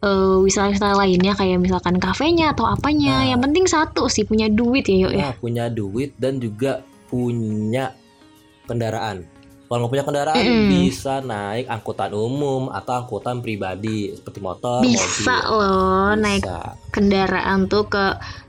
eh, 0.00 0.36
wisata-wisata 0.40 0.96
lainnya 0.96 1.36
kayak 1.36 1.60
misalkan 1.60 2.00
kafenya 2.00 2.56
atau 2.56 2.64
apanya 2.64 3.20
Nah. 3.20 3.36
yang 3.36 3.40
penting 3.44 3.68
satu 3.68 4.08
sih 4.08 4.24
punya 4.24 4.48
duit 4.48 4.88
ya 4.88 5.08
yuk 5.08 5.12
ya 5.12 5.28
Nah, 5.30 5.34
punya 5.36 5.64
duit 5.68 6.16
dan 6.16 6.40
juga 6.40 6.80
punya 7.08 7.92
kendaraan. 8.64 9.28
Kalau 9.64 9.80
nggak 9.80 9.92
punya 9.96 10.04
kendaraan 10.04 10.44
Mm-mm. 10.44 10.68
bisa 10.70 11.24
naik 11.24 11.66
angkutan 11.66 12.12
umum 12.12 12.68
atau 12.68 13.00
angkutan 13.00 13.40
pribadi 13.40 14.12
seperti 14.12 14.38
motor, 14.38 14.84
bisa 14.84 15.40
mobil. 15.40 15.56
loh 15.56 16.10
naik 16.14 16.42
Bisa. 16.44 16.76
kendaraan 16.92 17.58
tuh 17.66 17.88
ke 17.88 18.04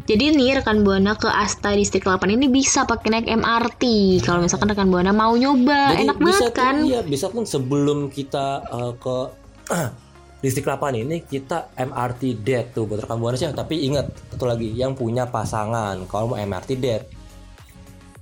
jadi 0.06 0.36
nih 0.36 0.62
rekan 0.62 0.86
buana 0.86 1.18
ke 1.18 1.26
Asta 1.26 1.74
Distrik 1.74 2.06
8 2.06 2.30
ini 2.30 2.46
bisa 2.46 2.86
pakai 2.86 3.10
naik 3.10 3.28
MRT 3.32 3.84
kalau 4.22 4.44
misalkan 4.44 4.70
rekan 4.70 4.92
buana 4.92 5.10
mau 5.10 5.34
nyoba 5.34 5.98
Jadi 5.98 6.06
enak 6.06 6.18
bisa 6.22 6.30
banget 6.30 6.46
tuh, 6.46 6.54
kan 6.54 6.76
Iya, 6.84 7.00
bisa 7.02 7.26
pun 7.34 7.44
sebelum 7.48 8.14
kita 8.14 8.46
eh, 8.70 8.94
ke 9.00 9.18
distrik 10.46 10.70
8 10.70 10.94
ini 11.02 11.26
kita 11.26 11.74
MRT 11.74 12.46
date 12.46 12.70
tuh 12.78 12.86
buat 12.86 13.02
rekam 13.02 13.18
buana 13.18 13.34
sih. 13.34 13.50
Tapi 13.50 13.90
ingat 13.90 14.14
satu 14.30 14.46
lagi 14.46 14.70
yang 14.78 14.94
punya 14.94 15.26
pasangan 15.26 16.06
kalau 16.06 16.36
mau 16.36 16.38
MRT 16.38 16.72
date. 16.78 17.06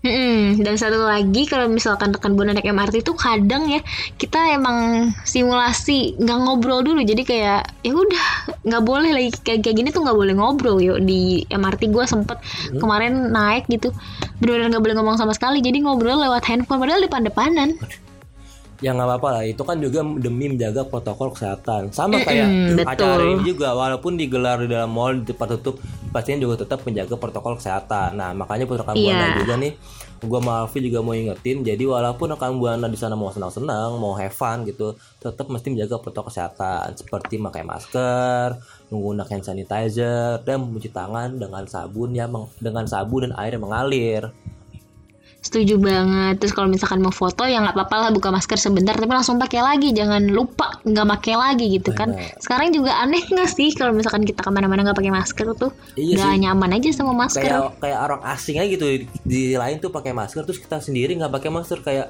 Mm-mm. 0.04 0.60
Dan 0.60 0.76
satu 0.76 1.00
lagi 1.00 1.48
kalau 1.48 1.72
misalkan 1.72 2.12
rekan 2.12 2.36
buana 2.36 2.52
naik 2.52 2.68
MRT 2.68 3.08
itu 3.08 3.16
kadang 3.16 3.72
ya 3.72 3.80
kita 4.20 4.52
emang 4.52 5.10
simulasi 5.24 6.20
nggak 6.20 6.40
ngobrol 6.44 6.84
dulu. 6.84 7.00
Jadi 7.08 7.24
kayak 7.24 7.72
ya 7.88 7.94
udah 7.96 8.28
nggak 8.68 8.84
boleh 8.84 9.16
lagi 9.16 9.32
kayak 9.48 9.64
kayak 9.64 9.76
gini 9.80 9.90
tuh 9.96 10.04
nggak 10.04 10.20
boleh 10.20 10.36
ngobrol. 10.36 10.84
Yuk 10.84 11.08
di 11.08 11.48
MRT 11.48 11.88
gue 11.88 12.04
sempet 12.04 12.36
kemarin 12.76 13.32
naik 13.32 13.64
gitu. 13.72 13.96
Benar-benar 14.44 14.76
nggak 14.76 14.84
boleh 14.84 14.96
ngomong 15.00 15.16
sama 15.16 15.32
sekali. 15.32 15.64
Jadi 15.64 15.88
ngobrol 15.88 16.20
lewat 16.20 16.44
handphone 16.52 16.84
padahal 16.84 17.00
depan-depanan 17.08 17.80
ya 18.84 18.92
nggak 18.92 19.08
apa-apa 19.08 19.28
lah. 19.40 19.44
Itu 19.48 19.64
kan 19.64 19.80
juga 19.80 20.04
demi 20.04 20.52
menjaga 20.52 20.84
protokol 20.84 21.32
kesehatan. 21.32 21.96
Sama 21.96 22.20
kayak 22.20 22.76
betul. 22.84 22.92
acara 22.92 23.24
ini 23.24 23.42
juga 23.48 23.72
walaupun 23.72 24.20
digelar 24.20 24.60
di 24.60 24.68
dalam 24.68 24.92
mall 24.92 25.16
di 25.16 25.32
tempat 25.32 25.56
tutup 25.58 25.80
pastinya 26.12 26.44
juga 26.44 26.68
tetap 26.68 26.84
menjaga 26.84 27.16
protokol 27.16 27.56
kesehatan. 27.56 28.20
Nah 28.20 28.36
makanya 28.36 28.68
putra 28.68 28.92
buana 28.92 29.00
Iya. 29.00 29.40
juga 29.40 29.56
nih 29.56 29.74
gua 30.24 30.40
sama 30.40 30.64
Alfi 30.64 30.80
juga 30.80 31.04
mau 31.04 31.12
ingetin 31.12 31.68
jadi 31.68 31.84
walaupun 31.84 32.32
rekan 32.32 32.56
buana 32.56 32.88
di 32.88 32.96
sana 32.96 33.12
mau 33.12 33.28
senang-senang 33.28 34.00
mau 34.00 34.16
have 34.16 34.32
fun 34.32 34.64
gitu 34.64 34.96
tetap 35.20 35.52
mesti 35.52 35.68
menjaga 35.68 36.00
protokol 36.00 36.32
kesehatan. 36.32 36.96
Seperti 36.96 37.40
pakai 37.40 37.64
masker 37.64 38.48
menggunakan 38.88 39.28
hand 39.32 39.44
sanitizer 39.44 40.40
dan 40.44 40.64
mencuci 40.64 40.92
tangan 40.92 41.36
dengan 41.36 41.64
sabun 41.68 42.16
yang 42.16 42.32
meng- 42.32 42.52
dengan 42.56 42.88
sabun 42.88 43.28
dan 43.28 43.34
air 43.36 43.56
yang 43.56 43.64
mengalir 43.68 44.22
Setuju 45.44 45.76
banget. 45.76 46.40
Terus 46.40 46.56
kalau 46.56 46.72
misalkan 46.72 47.04
mau 47.04 47.12
foto 47.12 47.44
ya 47.44 47.60
nggak 47.60 47.76
apa-apa 47.76 47.96
lah 48.00 48.10
buka 48.10 48.32
masker 48.32 48.56
sebentar 48.56 48.96
tapi 48.96 49.12
langsung 49.12 49.36
pakai 49.36 49.60
lagi. 49.60 49.92
Jangan 49.92 50.32
lupa 50.32 50.80
nggak 50.82 51.08
pakai 51.20 51.36
lagi 51.36 51.66
gitu 51.68 51.92
kan. 51.92 52.16
Sekarang 52.40 52.72
juga 52.72 52.96
aneh 52.98 53.20
nggak 53.20 53.52
sih 53.52 53.76
kalau 53.76 53.92
misalkan 53.92 54.24
kita 54.24 54.40
ke 54.40 54.48
mana-mana 54.48 54.88
nggak 54.88 54.96
pakai 54.96 55.12
masker 55.12 55.52
tuh 55.54 55.76
Iya 55.94 56.16
nggak 56.16 56.40
nyaman 56.48 56.70
aja 56.80 56.90
sama 56.96 57.12
masker. 57.12 57.44
kayak 57.44 57.76
kayak 57.78 58.00
orang 58.00 58.22
asing 58.24 58.56
aja 58.56 58.68
gitu 58.72 58.86
di 59.28 59.54
lain 59.54 59.84
tuh 59.84 59.92
pakai 59.92 60.16
masker 60.16 60.48
terus 60.48 60.64
kita 60.64 60.80
sendiri 60.80 61.12
nggak 61.20 61.30
pakai 61.30 61.52
masker 61.52 61.80
kayak 61.84 62.08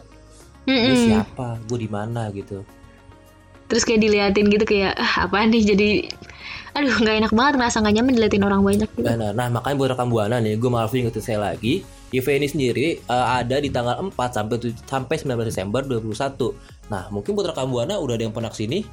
gue 0.63 0.72
Mm-mm. 0.72 0.96
siapa 0.96 1.58
gue 1.66 1.75
di 1.75 1.90
mana 1.90 2.30
gitu 2.30 2.62
Terus 3.66 3.84
kayak 3.84 4.00
diliatin 4.00 4.46
gitu 4.48 4.63
kayak 4.63 4.94
ah, 4.94 5.25
apaan 5.25 5.50
nih 5.50 5.63
jadi 5.66 5.90
aduh 6.74 6.94
nggak 7.02 7.16
enak 7.25 7.32
banget 7.34 7.54
ngerasa 7.58 7.78
nggak 7.82 7.94
nyaman 7.98 8.12
diliatin 8.13 8.44
orang 8.46 8.62
banyak 8.62 8.90
gitu. 8.94 9.06
nah, 9.06 9.30
nah 9.34 9.48
makanya 9.50 9.75
buat 9.75 9.90
rekam 9.98 10.08
buana 10.10 10.38
nih 10.38 10.54
gue 10.58 10.70
maaf 10.70 10.94
ingetin 10.94 11.22
saya 11.22 11.40
lagi 11.42 11.82
event 12.13 12.46
ini 12.46 12.48
sendiri 12.48 12.88
eh, 13.01 13.27
ada 13.41 13.58
di 13.58 13.74
tanggal 13.74 14.00
4 14.00 14.13
sampai 14.13 14.55
sampai 14.86 15.15
19 15.17 15.50
Desember 15.50 15.82
2021 15.84 16.93
nah 16.93 17.10
mungkin 17.10 17.34
buat 17.34 17.50
rekam 17.50 17.74
buana 17.74 17.98
udah 17.98 18.13
ada 18.15 18.24
yang 18.24 18.36
pernah 18.36 18.53
ke 18.53 18.58
sini 18.63 18.86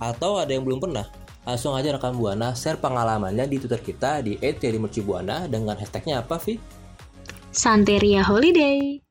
atau 0.00 0.40
ada 0.40 0.50
yang 0.50 0.64
belum 0.64 0.80
pernah 0.80 1.06
langsung 1.44 1.76
aja 1.76 1.94
rekam 1.94 2.16
buana 2.16 2.56
share 2.56 2.80
pengalamannya 2.80 3.46
di 3.50 3.60
twitter 3.60 3.82
kita 3.82 4.24
di 4.24 4.38
@mercubuana 4.78 5.46
dengan 5.46 5.76
hashtagnya 5.76 6.24
apa 6.24 6.40
Vi? 6.40 6.56
Santeria 7.52 8.24
Holiday. 8.24 9.02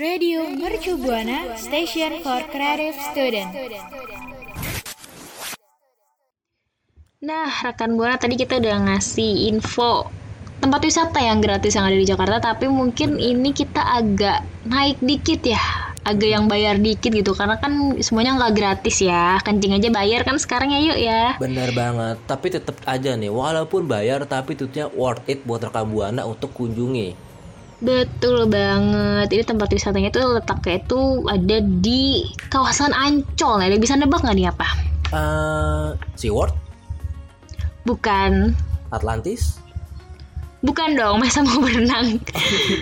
Radio 0.00 0.48
Mercu 0.50 0.98
Buana 0.98 1.54
Station 1.54 2.24
for 2.26 2.42
Creative 2.50 2.96
Student. 3.12 3.54
Nah, 7.22 7.46
rekan 7.62 7.94
Buana 7.94 8.18
tadi 8.18 8.34
kita 8.34 8.58
udah 8.58 8.90
ngasih 8.90 9.52
info 9.52 10.10
tempat 10.62 10.78
wisata 10.86 11.18
yang 11.18 11.42
gratis 11.42 11.74
yang 11.74 11.90
ada 11.90 11.98
di 11.98 12.06
Jakarta, 12.06 12.38
tapi 12.38 12.70
mungkin 12.70 13.18
ini 13.18 13.50
kita 13.50 13.82
agak 13.82 14.46
naik 14.62 15.02
dikit 15.02 15.42
ya, 15.42 15.58
agak 16.06 16.28
yang 16.30 16.46
bayar 16.46 16.78
dikit 16.78 17.10
gitu, 17.10 17.34
karena 17.34 17.58
kan 17.58 17.98
semuanya 17.98 18.38
nggak 18.38 18.54
gratis 18.54 19.02
ya, 19.02 19.42
kencing 19.42 19.74
aja 19.74 19.90
bayar 19.90 20.22
kan 20.22 20.38
sekarang 20.38 20.70
ya 20.70 20.78
yuk 20.78 20.98
ya. 21.02 21.34
Benar 21.42 21.74
banget, 21.74 22.16
tapi 22.30 22.54
tetap 22.54 22.78
aja 22.86 23.18
nih, 23.18 23.26
walaupun 23.26 23.90
bayar 23.90 24.22
tapi 24.30 24.54
tutupnya 24.54 24.86
worth 24.94 25.26
it 25.26 25.42
buat 25.42 25.66
rekam 25.66 25.90
buana 25.90 26.22
untuk 26.22 26.54
kunjungi. 26.54 27.34
Betul 27.82 28.46
banget, 28.46 29.34
ini 29.34 29.42
tempat 29.42 29.66
wisatanya 29.74 30.14
itu 30.14 30.22
letaknya 30.22 30.78
itu 30.78 31.00
ada 31.26 31.58
di 31.58 32.22
kawasan 32.46 32.94
Ancol, 32.94 33.66
ya. 33.66 33.74
bisa 33.74 33.98
nebak 33.98 34.22
nggak 34.22 34.36
nih 34.38 34.46
apa? 34.46 34.68
Eh, 35.10 35.90
SeaWorld, 36.14 36.54
Bukan, 37.82 38.54
Atlantis, 38.94 39.58
bukan 40.62 40.96
dong, 40.96 41.20
masa 41.20 41.42
mau 41.44 41.60
berenang. 41.60 42.16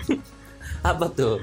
apa 0.90 1.06
tuh? 1.12 1.40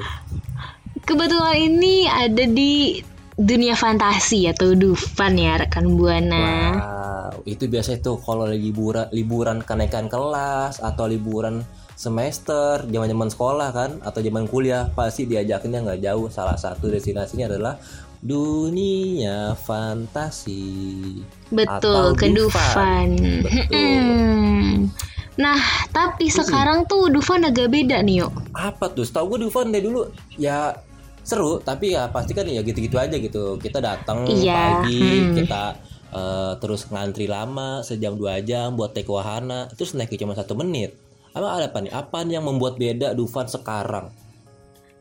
Kebetulan 1.03 1.57
ini 1.57 2.07
ada 2.07 2.43
di 2.47 3.01
dunia 3.37 3.77
fantasi 3.77 4.49
atau 4.49 4.73
Dufan 4.73 5.37
ya 5.37 5.61
rekan 5.61 5.93
Buana. 5.93 6.73
Wow, 6.73 7.45
itu 7.45 7.69
biasa 7.69 8.01
tuh 8.01 8.17
kalau 8.17 8.49
lagi 8.49 8.73
liburan 8.73 9.07
liburan 9.13 9.57
kenaikan 9.61 10.09
kelas 10.09 10.81
atau 10.81 11.05
liburan 11.05 11.61
semester, 11.93 12.81
zaman-zaman 12.89 13.29
sekolah 13.29 13.69
kan 13.73 13.91
atau 14.01 14.19
zaman 14.21 14.49
kuliah 14.49 14.89
pasti 14.97 15.29
diajakinnya 15.29 15.85
nggak 15.85 16.01
jauh. 16.01 16.27
Salah 16.33 16.57
satu 16.57 16.89
destinasinya 16.89 17.45
adalah 17.45 17.77
dunia 18.21 19.53
fantasi. 19.53 21.21
Betul, 21.53 21.69
Atau 21.69 22.17
ke 22.17 22.27
Dufan. 22.33 23.09
Betul. 23.45 24.89
Nah, 25.37 25.57
tapi 25.93 26.33
sekarang 26.33 26.89
tuh 26.89 27.13
Dufan 27.13 27.45
agak 27.45 27.69
beda 27.69 28.01
nih 28.01 28.25
yuk. 28.25 28.33
Apa 28.57 28.89
tuh? 28.89 29.05
Setahu 29.05 29.37
gue 29.37 29.45
Dufan 29.45 29.69
dari 29.69 29.85
dulu 29.85 30.09
ya 30.35 30.73
seru, 31.21 31.61
tapi 31.61 31.93
ya 31.93 32.09
pasti 32.09 32.33
kan 32.33 32.49
ya 32.49 32.65
gitu-gitu 32.65 32.97
aja 32.97 33.13
gitu. 33.13 33.61
Kita 33.61 33.77
datang 33.77 34.25
Iya, 34.25 34.81
pagi, 34.81 34.97
hmm. 34.97 35.35
kita 35.37 35.63
eh, 36.09 36.53
terus 36.57 36.89
ngantri 36.89 37.29
lama 37.29 37.85
sejam 37.85 38.17
dua 38.17 38.41
jam 38.41 38.73
buat 38.73 38.97
take 38.97 39.09
wahana, 39.13 39.69
terus 39.77 39.93
naiknya 39.93 40.25
cuma 40.25 40.33
satu 40.33 40.57
menit. 40.57 40.97
Apa 41.37 41.61
ada 41.61 41.69
apa 41.69 41.85
nih? 41.85 41.93
Apa 41.93 42.17
yang 42.25 42.41
membuat 42.49 42.81
beda 42.81 43.13
Dufan 43.13 43.45
sekarang? 43.45 44.09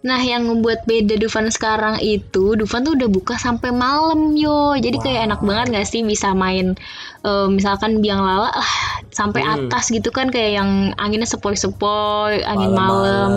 Nah, 0.07 0.23
yang 0.23 0.47
membuat 0.47 0.87
beda 0.87 1.19
Dufan 1.19 1.51
sekarang 1.51 1.99
itu, 1.99 2.55
Dufan 2.55 2.87
tuh 2.87 2.95
udah 2.95 3.11
buka 3.11 3.35
sampai 3.35 3.75
malam 3.75 4.39
yo. 4.39 4.79
Jadi 4.79 4.97
kayak 4.97 5.21
enak 5.27 5.41
banget 5.43 5.67
gak 5.75 5.89
sih 5.91 6.07
bisa 6.07 6.31
main 6.31 6.79
eh, 7.21 7.49
misalkan 7.51 7.99
biang 7.99 8.23
lala 8.23 8.55
lah 8.55 8.71
sampai 9.11 9.43
Hmm. 9.43 9.67
atas 9.67 9.91
gitu 9.91 10.15
kan 10.15 10.31
kayak 10.31 10.63
yang 10.63 10.71
anginnya 10.95 11.27
sepoi-sepoi, 11.27 12.47
angin 12.47 12.71
malam. 12.71 13.31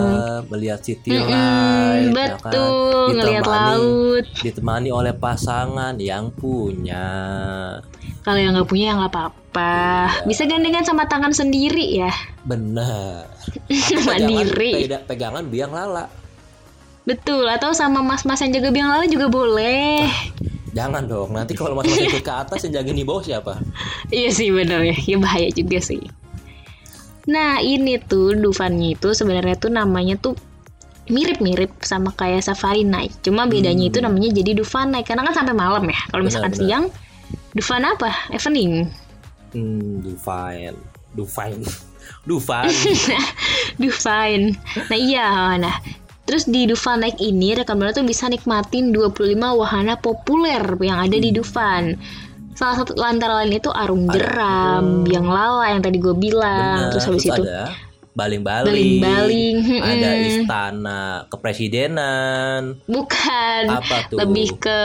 Melihat 0.46 0.78
city 0.80 1.10
Mm-mm, 1.10 1.26
light, 1.26 2.14
ya 2.14 2.38
kan? 2.38 2.52
betul, 2.54 3.06
ngelihat 3.18 3.44
laut. 3.44 4.24
Ditemani 4.38 4.88
oleh 4.90 5.10
pasangan 5.10 5.98
yang 5.98 6.30
punya. 6.30 7.02
Kalau 8.20 8.38
yang 8.38 8.54
nggak 8.54 8.68
punya 8.68 8.92
ya 8.92 8.94
nggak 8.94 9.10
apa-apa. 9.10 9.72
Iya. 10.14 10.26
Bisa 10.28 10.42
gandengan 10.44 10.84
sama 10.84 11.08
tangan 11.08 11.32
sendiri 11.32 11.98
ya. 11.98 12.12
Benar. 12.44 13.26
Pegangan, 13.66 14.06
Mandiri. 14.06 14.86
peda- 14.86 15.02
pegangan 15.02 15.44
biang 15.44 15.74
lala. 15.74 16.06
Betul. 17.10 17.42
Atau 17.50 17.74
sama 17.74 18.06
mas-mas 18.06 18.38
yang 18.38 18.54
jaga 18.54 18.70
biang 18.70 18.86
lala 18.86 19.06
juga 19.10 19.26
boleh. 19.26 20.06
Jangan 20.70 21.10
dong, 21.10 21.34
nanti 21.34 21.58
kalau 21.58 21.74
mas 21.74 21.90
mas 21.90 21.98
ikut 22.06 22.22
ke 22.22 22.30
atas 22.30 22.62
yang 22.62 22.78
jagain 22.78 22.94
di 22.94 23.02
bawah 23.02 23.26
siapa? 23.26 23.58
Iya 24.14 24.30
sih 24.30 24.54
bener 24.54 24.86
ya. 24.86 24.94
Ya 24.94 25.16
bahaya 25.18 25.50
juga 25.50 25.82
sih. 25.82 25.98
Nah 27.26 27.58
ini 27.58 27.98
tuh 27.98 28.38
Dufannya 28.38 28.94
itu 28.94 29.10
sebenarnya 29.10 29.58
tuh 29.58 29.74
namanya 29.74 30.14
tuh 30.22 30.38
mirip-mirip 31.10 31.74
sama 31.82 32.14
kayak 32.14 32.46
Safari 32.46 32.86
Night. 32.86 33.10
Cuma 33.26 33.50
bedanya 33.50 33.90
itu 33.90 33.98
namanya 33.98 34.30
jadi 34.30 34.54
Dufan 34.54 34.94
Night 34.94 35.10
karena 35.10 35.26
kan 35.26 35.42
sampai 35.42 35.58
malam 35.58 35.82
ya. 35.90 35.98
Kalau 36.14 36.22
misalkan 36.22 36.54
Hmm. 36.54 36.58
Benar, 36.62 36.70
siang 36.70 36.84
Dufan 37.58 37.82
apa? 37.82 38.10
Evening. 38.30 38.86
Hmm, 39.50 39.98
Dufine, 40.06 40.78
Dufine, 41.18 41.66
Dufan. 42.22 42.70
Dufan. 43.82 44.54
Nah 44.86 44.98
iya, 44.98 45.58
nah 45.58 45.74
terus 46.30 46.46
di 46.46 46.62
Dufan 46.70 47.02
Night 47.02 47.18
ini 47.18 47.58
rekan 47.58 47.74
buana 47.74 47.90
tuh 47.90 48.06
bisa 48.06 48.30
nikmatin 48.30 48.94
25 48.94 49.34
wahana 49.34 49.98
populer 49.98 50.62
yang 50.78 51.02
ada 51.02 51.18
di 51.18 51.34
Dufan. 51.34 51.98
Salah 52.54 52.78
satu 52.78 52.94
antara 53.02 53.42
lain 53.42 53.58
itu 53.58 53.66
arung 53.66 54.06
jeram, 54.14 55.02
biang 55.02 55.26
lala 55.26 55.74
yang 55.74 55.82
tadi 55.82 55.98
gue 55.98 56.14
bilang, 56.14 56.86
Benar. 56.86 56.90
terus 56.94 57.04
habis 57.10 57.26
itu 57.26 57.42
baling-baling, 58.14 58.70
baling-baling, 58.70 59.54
ada 59.82 60.10
istana 60.22 61.00
kepresidenan. 61.26 62.78
bukan 62.86 63.62
Apa 63.66 64.06
tuh? 64.06 64.22
lebih 64.22 64.54
ke 64.62 64.80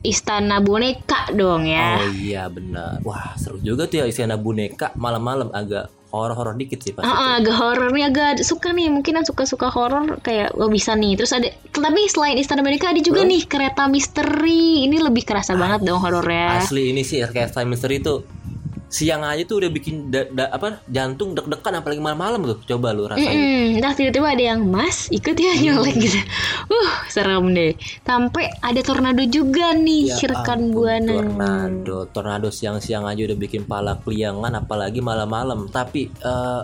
istana 0.00 0.64
boneka 0.64 1.36
dong 1.36 1.68
ya. 1.68 2.00
Oh 2.00 2.12
iya 2.16 2.48
benar. 2.48 2.96
Wah 3.04 3.36
seru 3.36 3.60
juga 3.60 3.84
tuh 3.84 4.00
ya 4.00 4.04
istana 4.08 4.40
boneka 4.40 4.96
malam-malam 4.96 5.52
agak 5.52 5.92
horor-horor 6.12 6.54
dikit 6.60 6.84
sih 6.84 6.92
pasti. 6.92 7.08
Ah, 7.08 7.16
ah, 7.16 7.32
agak 7.40 7.56
horor. 7.56 7.88
Nih 7.90 8.06
agak 8.12 8.44
suka 8.44 8.70
nih 8.76 8.92
mungkin 8.92 9.18
yang 9.18 9.26
suka-suka 9.26 9.72
horor 9.72 10.20
kayak 10.20 10.52
lo 10.54 10.68
bisa 10.68 10.92
nih. 10.92 11.16
Terus 11.16 11.32
ada 11.32 11.48
tapi 11.72 12.04
selain 12.12 12.36
istana 12.36 12.60
boneka 12.60 12.92
ada 12.92 13.00
juga 13.00 13.24
nih 13.24 13.48
kereta 13.48 13.88
misteri. 13.88 14.84
Ini 14.84 15.00
lebih 15.00 15.24
kerasa 15.24 15.56
banget 15.56 15.88
dong 15.88 15.98
horornya. 16.04 16.60
Asli 16.60 16.92
ini 16.92 17.02
sih 17.02 17.24
Time 17.24 17.72
Mystery 17.72 18.04
itu 18.04 18.20
siang 18.92 19.24
aja 19.24 19.40
tuh 19.48 19.64
udah 19.64 19.70
bikin 19.72 20.12
da- 20.12 20.28
da- 20.28 20.52
apa 20.52 20.84
jantung 20.84 21.32
deg-degan 21.32 21.80
apalagi 21.80 21.96
malam-malam 21.96 22.44
tuh. 22.44 22.60
Coba 22.68 22.92
lu 22.92 23.08
rasain. 23.08 23.24
Mm-mm. 23.24 23.80
Nah 23.80 23.96
tiba-tiba 23.96 24.28
ada 24.28 24.44
yang 24.52 24.60
mas 24.68 25.08
ikut 25.08 25.32
ya 25.32 25.56
nyolek 25.64 25.96
gitu 25.96 26.20
Uh 26.68 26.92
serem 27.08 27.56
deh 27.56 27.72
Sampai 28.04 28.52
ada 28.60 28.80
tornado 28.84 29.24
juga 29.24 29.72
nih 29.72 30.12
Ya 30.12 30.20
ampun, 30.20 30.76
buana 30.76 31.12
Tornado, 31.16 31.98
tornado 32.12 32.48
siang-siang 32.52 33.08
aja 33.08 33.24
udah 33.24 33.38
bikin 33.40 33.64
pala 33.64 33.96
keliangan, 33.96 34.52
apalagi 34.54 35.00
malam-malam. 35.00 35.72
Tapi 35.72 36.12
eh, 36.12 36.62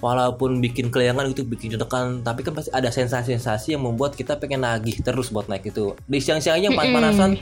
walaupun 0.00 0.64
bikin 0.64 0.88
keliangan 0.88 1.28
gitu, 1.28 1.44
bikin 1.44 1.76
deg-degan, 1.76 2.24
tapi 2.24 2.40
kan 2.40 2.56
pasti 2.56 2.72
ada 2.72 2.88
sensasi-sensasi 2.88 3.76
yang 3.76 3.84
membuat 3.84 4.16
kita 4.16 4.40
pengen 4.40 4.64
nagih 4.64 4.96
terus 5.04 5.28
buat 5.28 5.44
naik 5.44 5.68
itu. 5.68 5.92
Di 6.08 6.18
siang-siangnya 6.18 6.72
panas-panasan, 6.72 7.36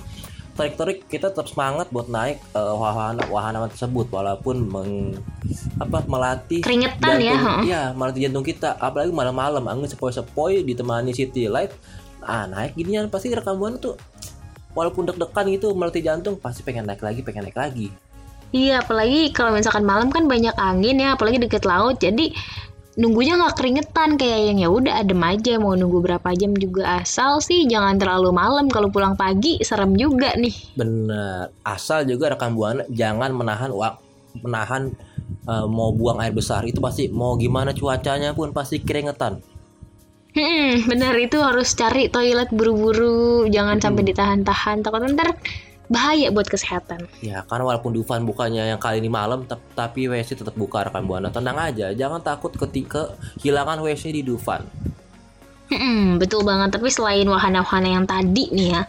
tarik-tarik 0.59 1.07
kita 1.07 1.31
tetap 1.31 1.47
semangat 1.47 1.87
buat 1.95 2.11
naik 2.11 2.43
eh, 2.43 2.75
wahana 2.75 3.23
wahana 3.31 3.71
tersebut, 3.71 4.11
walaupun 4.11 4.67
meng, 4.67 5.15
apa 5.79 6.03
melatih 6.11 6.67
Keringetan 6.67 7.23
ya, 7.23 7.39
jantung, 7.39 7.47
heeh. 7.47 7.63
Iya, 7.71 7.83
melatih 7.95 8.21
jantung 8.27 8.43
kita. 8.43 8.75
Apalagi 8.83 9.15
malam-malam, 9.15 9.63
angin 9.71 9.87
sepoi-sepoi 9.87 10.67
ditemani 10.67 11.15
city 11.15 11.47
light 11.47 11.71
ah 12.29 12.45
naik 12.45 12.75
ginian 12.75 13.09
pasti 13.09 13.31
rekam 13.31 13.57
buana 13.57 13.81
tuh 13.81 13.97
walaupun 14.77 15.09
deg-degan 15.09 15.47
gitu 15.55 15.73
melatih 15.73 16.05
jantung 16.05 16.37
pasti 16.37 16.61
pengen 16.61 16.85
naik 16.85 17.01
lagi 17.01 17.25
pengen 17.25 17.49
naik 17.49 17.59
lagi 17.59 17.89
Iya, 18.49 18.81
apalagi 18.81 19.29
kalau 19.37 19.53
misalkan 19.53 19.85
malam 19.85 20.09
kan 20.09 20.25
banyak 20.25 20.57
angin 20.57 20.97
ya, 20.97 21.13
apalagi 21.21 21.37
deket 21.37 21.69
laut. 21.69 22.01
Jadi 22.01 22.33
nunggunya 22.99 23.39
nggak 23.39 23.55
keringetan 23.55 24.19
kayak 24.19 24.41
yang 24.51 24.59
ya 24.59 24.69
udah 24.69 24.95
adem 24.99 25.23
aja 25.23 25.55
mau 25.63 25.79
nunggu 25.79 26.03
berapa 26.03 26.29
jam 26.35 26.53
juga. 26.59 26.99
Asal 26.99 27.39
sih 27.39 27.65
jangan 27.71 27.95
terlalu 27.97 28.35
malam 28.35 28.67
kalau 28.67 28.91
pulang 28.91 29.15
pagi 29.15 29.63
serem 29.63 29.95
juga 29.95 30.35
nih. 30.35 30.75
bener. 30.75 31.55
Asal 31.63 32.05
juga 32.11 32.35
rekam 32.35 32.59
buana 32.59 32.83
jangan 32.91 33.31
menahan 33.31 33.71
wak 33.71 34.03
menahan 34.43 34.91
eh, 35.47 35.67
mau 35.71 35.95
buang 35.95 36.19
air 36.19 36.35
besar. 36.35 36.67
Itu 36.67 36.83
pasti 36.83 37.07
mau 37.07 37.39
gimana 37.39 37.71
cuacanya 37.71 38.35
pun 38.35 38.51
pasti 38.51 38.83
keringetan. 38.83 39.39
Hmm, 40.39 40.87
benar 40.87 41.17
itu 41.19 41.41
harus 41.41 41.73
cari 41.73 42.13
toilet 42.13 42.53
buru-buru, 42.53 43.49
jangan 43.49 43.81
sampai 43.81 44.13
ditahan-tahan. 44.13 44.85
Takut 44.85 45.03
ntar 45.09 45.35
bahaya 45.89 46.29
buat 46.29 46.47
kesehatan. 46.47 47.09
Ya 47.25 47.43
karena 47.49 47.65
walaupun 47.65 47.97
Dufan 47.97 48.23
bukannya 48.29 48.69
yang 48.69 48.81
kali 48.81 49.01
ini 49.01 49.09
malam 49.09 49.49
Tapi 49.49 50.07
WC 50.07 50.37
tetap 50.37 50.53
buka 50.53 50.85
rekan 50.85 51.09
Buana 51.09 51.33
Tenang 51.33 51.57
aja 51.57 51.91
Jangan 51.97 52.21
takut 52.21 52.53
ketika 52.53 53.17
kehilangan 53.41 53.81
WC 53.81 54.13
di 54.13 54.23
Dufan 54.23 54.63
Hmm, 55.69 56.17
betul 56.17 56.49
banget. 56.49 56.81
Tapi 56.81 56.89
selain 56.89 57.29
wahana-wahana 57.29 57.89
yang 58.01 58.09
tadi 58.09 58.49
nih 58.49 58.69
ya, 58.73 58.83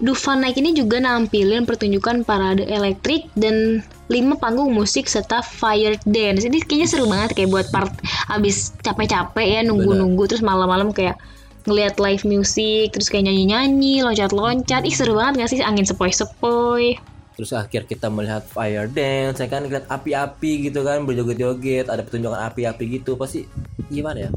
Dufan 0.00 0.40
Night 0.40 0.56
ini 0.56 0.72
juga 0.72 0.96
nampilin 1.00 1.68
pertunjukan 1.68 2.24
parade 2.24 2.64
elektrik 2.64 3.28
dan 3.36 3.84
lima 4.08 4.36
panggung 4.36 4.72
musik 4.72 5.08
serta 5.08 5.44
fire 5.44 5.96
dance. 6.08 6.44
Ini 6.44 6.64
kayaknya 6.64 6.88
seru 6.88 7.04
banget 7.08 7.36
kayak 7.36 7.50
buat 7.52 7.66
part 7.68 7.92
abis 8.32 8.72
capek-capek 8.80 9.48
ya 9.48 9.60
nunggu-nunggu 9.64 10.24
terus 10.28 10.44
malam-malam 10.44 10.92
kayak 10.92 11.20
ngeliat 11.64 12.00
live 12.00 12.24
music 12.28 12.96
terus 12.96 13.08
kayak 13.08 13.28
nyanyi-nyanyi, 13.28 14.04
loncat-loncat. 14.04 14.84
Ih 14.84 14.94
seru 14.94 15.16
banget 15.16 15.44
gak 15.44 15.50
sih? 15.52 15.60
Angin 15.60 15.88
sepoi-sepoi. 15.88 17.00
Terus 17.40 17.56
akhir 17.56 17.88
kita 17.88 18.12
melihat 18.12 18.44
fire 18.44 18.84
dance 18.92 19.40
Saya 19.40 19.48
kan? 19.48 19.64
Ngeliat 19.64 19.88
api-api 19.88 20.68
gitu 20.68 20.84
kan 20.84 21.08
Berjoget-joget 21.08 21.88
Ada 21.88 22.04
pertunjukan 22.04 22.36
api-api 22.36 23.00
gitu. 23.00 23.16
Pasti 23.16 23.48
gimana 23.88 24.28
ya? 24.28 24.30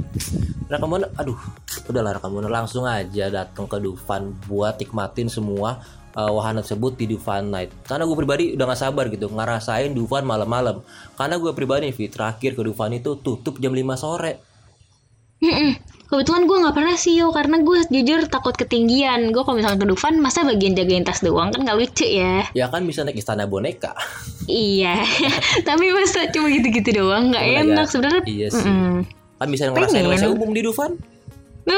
Rekan 0.71 0.87
Buana 0.87 1.11
Aduh 1.19 1.35
Udahlah 1.83 2.15
rekan 2.15 2.31
Buana 2.31 2.47
Langsung 2.47 2.87
aja 2.87 3.27
datang 3.27 3.67
ke 3.67 3.75
Dufan 3.83 4.31
Buat 4.47 4.79
nikmatin 4.79 5.27
semua 5.27 5.83
uh, 6.15 6.31
wahana 6.31 6.61
tersebut 6.61 6.95
di 6.97 7.09
Dufan 7.09 7.49
Night. 7.49 7.73
Karena 7.85 8.05
gue 8.05 8.17
pribadi 8.17 8.53
udah 8.53 8.65
gak 8.71 8.79
sabar 8.79 9.05
gitu 9.09 9.29
Ngerasain 9.29 9.91
Dufan 9.93 10.23
malam-malam. 10.23 10.81
Karena 11.17 11.35
gue 11.37 11.51
pribadi 11.51 11.89
Vi, 11.91 12.07
Terakhir 12.09 12.55
ke 12.55 12.61
Dufan 12.63 12.93
itu 12.95 13.19
tutup 13.19 13.57
jam 13.59 13.73
5 13.73 13.83
sore. 13.97 14.33
Mm-mm. 15.43 15.75
Kebetulan 16.13 16.46
gue 16.46 16.58
nggak 16.62 16.77
pernah 16.77 16.93
sih 16.93 17.17
yo 17.17 17.34
karena 17.34 17.58
gue 17.58 17.89
jujur 17.89 18.29
takut 18.29 18.53
ketinggian. 18.53 19.34
Gue 19.34 19.41
kalau 19.41 19.58
misalnya 19.58 19.82
ke 19.82 19.89
Dufan 19.89 20.22
masa 20.22 20.46
bagian 20.46 20.77
jagain 20.77 21.01
tas 21.01 21.25
doang 21.25 21.50
kan 21.50 21.65
nggak 21.65 21.74
lucu 21.74 22.05
ya. 22.05 22.46
Ya 22.53 22.70
kan 22.70 22.86
bisa 22.86 23.01
naik 23.01 23.17
istana 23.17 23.50
boneka 23.50 23.98
Iya, 24.46 25.01
tapi 25.67 25.89
masa 25.89 26.29
cuma 26.29 26.53
gitu-gitu 26.53 27.01
doang 27.01 27.34
nggak 27.34 27.41
enak 27.41 27.65
agak- 27.65 27.89
sebenarnya. 27.89 28.24
Iya 28.29 28.48
sih 28.53 28.62
Mm-mm. 28.62 28.93
Kan 29.41 29.48
bisa 29.50 29.63
ngerasain. 29.74 30.05
WC 30.05 30.25
umum 30.29 30.53
di 30.53 30.62
Dufan 30.62 31.01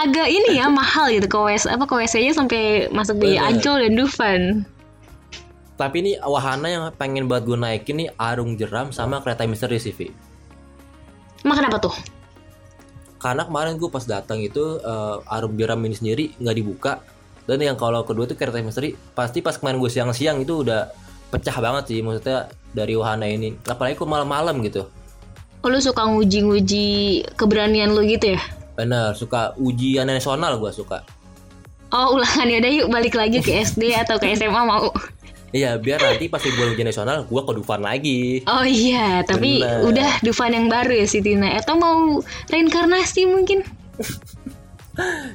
Agak 0.00 0.26
ini 0.26 0.56
ya 0.56 0.72
mahal 0.72 1.12
gitu 1.12 1.28
ke 1.28 1.36
WC 1.36 1.76
apa 1.76 1.84
ke 1.84 1.94
WC-nya 1.94 2.32
sampai 2.32 2.88
masuk 2.88 3.20
di. 3.20 3.36
Ancol 3.36 3.84
dan 3.84 4.00
Dufan. 4.00 4.40
Tapi 5.76 5.96
ini 6.00 6.12
wahana 6.16 6.72
yang 6.72 6.84
pengen 6.96 7.28
buat 7.28 7.44
gue 7.44 7.52
naikin 7.52 8.00
nih 8.00 8.08
Arung 8.16 8.56
Jeram 8.56 8.96
sama 8.96 9.20
kereta 9.20 9.44
misteri 9.44 9.76
sih 9.76 9.92
Vi. 9.92 10.08
Emang 11.44 11.60
kenapa 11.60 11.84
tuh? 11.84 12.13
Karena 13.24 13.48
kemarin 13.48 13.80
gue 13.80 13.88
pas 13.88 14.04
datang 14.04 14.44
itu 14.44 14.60
eh, 14.84 15.16
Arung 15.32 15.56
Jeram 15.56 15.80
ini 15.80 15.96
sendiri 15.96 16.24
nggak 16.36 16.56
dibuka 16.60 17.00
dan 17.44 17.60
yang 17.60 17.76
kalau 17.76 18.04
kedua 18.04 18.24
tuh 18.24 18.36
kereta 18.36 18.60
misteri 18.60 18.92
pasti 19.12 19.40
pas 19.40 19.56
kemarin 19.56 19.80
gue 19.80 19.88
siang-siang 19.88 20.40
itu 20.40 20.64
udah 20.64 20.88
pecah 21.28 21.56
banget 21.60 21.84
sih 21.92 21.98
maksudnya 22.00 22.48
dari 22.72 22.96
wahana 22.96 23.28
ini 23.28 23.52
apalagi 23.64 23.96
kok 23.96 24.08
malam-malam 24.08 24.60
gitu 24.60 24.84
Oh, 25.64 25.72
lu 25.72 25.80
suka 25.80 26.04
nguji-nguji 26.04 26.84
keberanian 27.40 27.96
lu 27.96 28.04
gitu 28.04 28.36
ya? 28.36 28.40
bener 28.76 29.16
suka 29.16 29.56
ujian 29.56 30.04
nasional 30.04 30.60
gue 30.60 30.68
suka 30.68 31.00
Oh 31.88 32.18
ulangan 32.18 32.50
ya 32.50 32.58
udah 32.58 32.72
yuk 32.74 32.88
balik 32.90 33.14
lagi 33.14 33.38
ke 33.38 33.62
SD 33.62 33.94
atau 33.94 34.18
ke 34.18 34.34
SMA 34.34 34.66
mau. 34.66 34.90
Iya 35.54 35.78
biar 35.78 36.02
nanti 36.02 36.26
pas 36.26 36.42
liburan 36.42 36.74
ujian 36.74 36.90
nasional 36.90 37.22
gue 37.24 37.40
ke 37.40 37.52
Dufan 37.54 37.80
lagi 37.80 38.42
Oh 38.44 38.66
iya, 38.66 39.22
tapi 39.22 39.62
Bener. 39.62 39.86
udah 39.86 40.10
Dufan 40.20 40.50
yang 40.52 40.66
baru 40.66 40.98
ya 40.98 41.06
si 41.06 41.22
Tina. 41.22 41.54
Atau 41.54 41.78
mau 41.78 42.18
reinkarnasi 42.50 43.30
mungkin? 43.30 43.62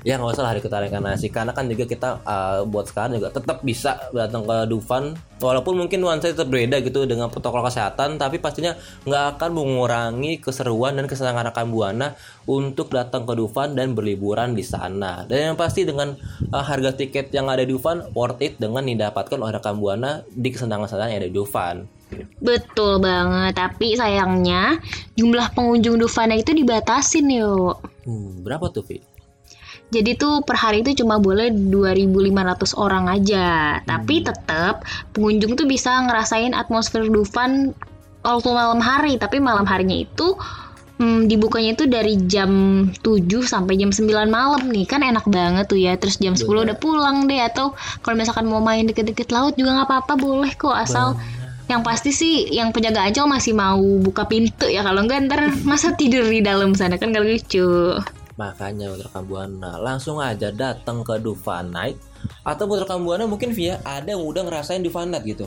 ya 0.07 0.15
nggak 0.15 0.31
usah 0.31 0.43
lah 0.47 0.51
hari 0.55 0.63
kita 0.63 0.79
reinkarnasi 0.79 1.27
karena 1.31 1.51
kan 1.51 1.67
juga 1.67 1.83
kita 1.83 2.09
uh, 2.23 2.63
buat 2.63 2.87
sekarang 2.87 3.19
juga 3.19 3.29
tetap 3.35 3.59
bisa 3.59 3.99
datang 4.15 4.47
ke 4.47 4.57
Dufan 4.71 5.15
walaupun 5.43 5.75
mungkin 5.75 5.99
nuansa 5.99 6.31
tetap 6.31 6.47
beda 6.47 6.79
gitu 6.79 7.03
dengan 7.03 7.27
protokol 7.27 7.67
kesehatan 7.67 8.15
tapi 8.15 8.39
pastinya 8.39 8.75
nggak 9.03 9.35
akan 9.35 9.49
mengurangi 9.51 10.39
keseruan 10.39 10.95
dan 10.95 11.11
kesenangan 11.11 11.51
rekan 11.51 11.67
buana 11.67 12.15
untuk 12.47 12.91
datang 12.95 13.27
ke 13.27 13.35
Dufan 13.35 13.75
dan 13.75 13.91
berliburan 13.91 14.55
di 14.55 14.63
sana 14.63 15.27
dan 15.27 15.53
yang 15.53 15.57
pasti 15.59 15.83
dengan 15.83 16.15
uh, 16.55 16.63
harga 16.63 16.95
tiket 16.95 17.35
yang 17.35 17.51
ada 17.51 17.67
di 17.67 17.75
Dufan 17.75 18.07
worth 18.15 18.39
it 18.39 18.55
dengan 18.57 18.87
didapatkan 18.87 19.35
oleh 19.35 19.59
rekan 19.59 19.75
buana 19.75 20.23
di 20.31 20.49
kesenangan-kesenangan 20.55 21.11
yang 21.11 21.19
ada 21.19 21.29
di 21.31 21.35
Dufan 21.35 21.77
Betul 22.41 22.97
banget, 23.03 23.53
tapi 23.53 23.93
sayangnya 23.93 24.81
jumlah 25.13 25.53
pengunjung 25.53 26.01
Dufana 26.01 26.33
itu 26.33 26.57
dibatasin 26.57 27.29
yuk. 27.29 27.77
hmm, 28.07 28.41
berapa 28.41 28.65
tuh 28.73 28.81
Vi? 28.81 28.97
Jadi 29.89 30.21
tuh 30.21 30.45
per 30.45 30.53
hari 30.53 30.85
itu 30.85 31.01
cuma 31.01 31.17
boleh 31.17 31.49
2.500 31.49 32.77
orang 32.77 33.09
aja. 33.09 33.81
Tapi 33.81 34.21
tetap 34.21 34.85
pengunjung 35.17 35.57
tuh 35.57 35.65
bisa 35.65 36.05
ngerasain 36.05 36.53
atmosfer 36.53 37.09
Dufan 37.09 37.73
waktu 38.21 38.49
malam 38.53 38.77
hari. 38.77 39.17
Tapi 39.17 39.41
malam 39.41 39.65
harinya 39.65 39.97
itu 39.97 40.37
hmm, 41.01 41.25
dibukanya 41.25 41.73
itu 41.73 41.89
dari 41.89 42.21
jam 42.29 42.51
7 43.01 43.01
sampai 43.41 43.81
jam 43.81 43.89
9 43.89 44.29
malam 44.29 44.61
nih. 44.69 44.85
Kan 44.85 45.01
enak 45.01 45.25
banget 45.25 45.65
tuh 45.65 45.81
ya. 45.81 45.97
Terus 45.97 46.21
jam 46.21 46.37
10 46.37 46.45
udah 46.45 46.77
pulang 46.77 47.25
deh. 47.25 47.41
Atau 47.41 47.73
kalau 48.05 48.13
misalkan 48.13 48.45
mau 48.45 48.61
main 48.61 48.85
deket-deket 48.85 49.33
laut 49.33 49.57
juga 49.57 49.73
nggak 49.73 49.89
apa-apa 49.89 50.13
boleh 50.21 50.53
kok. 50.53 50.77
Asal 50.77 51.17
yang 51.65 51.81
pasti 51.81 52.13
sih 52.13 52.49
yang 52.49 52.69
penjaga 52.73 53.05
ancol 53.05 53.25
masih 53.25 53.57
mau 53.57 53.81
buka 54.05 54.29
pintu 54.29 54.69
ya. 54.69 54.85
Kalau 54.85 55.01
enggak 55.01 55.25
ntar 55.25 55.49
masa 55.65 55.97
tidur 55.97 56.29
di 56.29 56.45
dalam 56.45 56.77
sana 56.77 57.01
kan 57.01 57.09
gak 57.09 57.25
lucu. 57.25 57.97
Makanya 58.39 58.95
untuk 58.95 59.11
rekan 59.11 59.27
Buana 59.27 59.75
langsung 59.75 60.23
aja 60.23 60.47
datang 60.55 61.03
ke 61.03 61.19
Dufan 61.19 61.75
Night 61.75 61.99
atau 62.47 62.63
buat 62.71 62.87
rekan 62.87 63.03
Buana 63.03 63.27
mungkin 63.27 63.51
via 63.51 63.83
ada 63.83 64.15
yang 64.15 64.23
udah 64.23 64.47
ngerasain 64.47 64.79
Dufan 64.79 65.11
Night 65.11 65.27
gitu. 65.27 65.45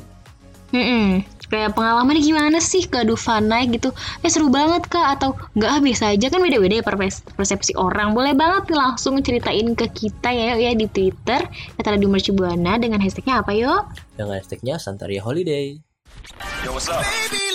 Mm-mm. 0.73 1.21
Kayak 1.53 1.77
pengalaman 1.77 2.17
gimana 2.17 2.57
sih 2.57 2.89
ke 2.89 3.05
Dufana 3.05 3.61
gitu 3.69 3.93
Eh 4.25 4.33
seru 4.33 4.49
banget 4.49 4.89
kak 4.89 5.21
Atau 5.21 5.37
nggak 5.53 5.69
ah, 5.69 5.81
biasa 5.85 6.17
aja 6.17 6.33
kan 6.33 6.41
beda-beda 6.41 6.81
ya 6.81 6.85
perpes- 6.85 7.21
persepsi 7.37 7.77
orang 7.77 8.17
Boleh 8.17 8.33
banget 8.33 8.73
nih 8.73 8.81
langsung 8.81 9.21
ceritain 9.21 9.77
ke 9.77 9.85
kita 9.93 10.33
ya 10.33 10.57
ya 10.57 10.73
di 10.73 10.89
Twitter 10.89 11.45
Kata 11.77 11.93
Radio 11.93 12.09
Mercubuana 12.09 12.81
dengan 12.81 13.05
hashtagnya 13.05 13.45
apa 13.45 13.53
yuk? 13.53 13.85
Dengan 14.17 14.41
hashtagnya 14.41 14.81
Santaria 14.81 15.21
Holiday. 15.21 15.77
Baby, 16.65 16.73
let's 16.73 16.89
go. 16.89 17.52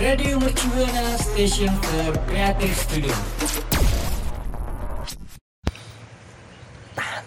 Radio 0.00 0.40
Mercubuana 0.40 1.12
Station 1.20 1.68
for 1.84 2.16
Creative 2.24 2.72
Studio. 2.72 3.12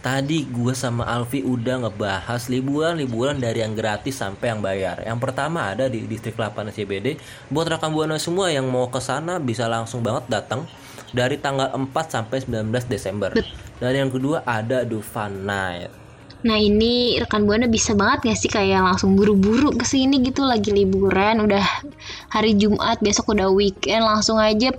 Tadi 0.02 0.50
gue 0.50 0.74
sama 0.74 1.06
Alfi 1.06 1.46
udah 1.46 1.86
ngebahas 1.86 2.50
liburan-liburan 2.50 3.38
dari 3.38 3.62
yang 3.62 3.78
gratis 3.78 4.18
sampai 4.18 4.58
yang 4.58 4.66
bayar. 4.66 5.06
Yang 5.06 5.22
pertama 5.22 5.70
ada 5.70 5.86
di 5.86 6.10
distrik 6.10 6.34
8 6.34 6.74
CBD. 6.74 7.22
Buat 7.54 7.78
rekan 7.78 7.94
buana 7.94 8.18
semua 8.18 8.50
yang 8.50 8.66
mau 8.66 8.90
ke 8.90 8.98
sana 8.98 9.38
bisa 9.38 9.70
langsung 9.70 10.02
banget 10.02 10.26
datang 10.34 10.66
dari 11.14 11.38
tanggal 11.38 11.78
4 11.78 11.94
sampai 12.10 12.42
19 12.42 12.90
Desember. 12.90 13.38
Dan 13.78 13.94
yang 13.94 14.10
kedua 14.10 14.42
ada 14.50 14.82
Dufan 14.82 15.46
Night. 15.46 16.03
Nah 16.44 16.60
ini 16.60 17.18
rekan 17.20 17.48
Buana 17.48 17.72
bisa 17.72 17.96
banget 17.96 18.32
gak 18.32 18.40
sih 18.40 18.52
kayak 18.52 18.84
langsung 18.84 19.16
buru-buru 19.16 19.72
ke 19.76 19.88
sini 19.88 20.20
gitu 20.20 20.44
lagi 20.44 20.76
liburan 20.76 21.44
udah 21.44 21.64
hari 22.32 22.60
Jumat 22.60 23.00
besok 23.00 23.32
udah 23.32 23.48
weekend 23.50 24.04
langsung 24.04 24.38
aja 24.38 24.76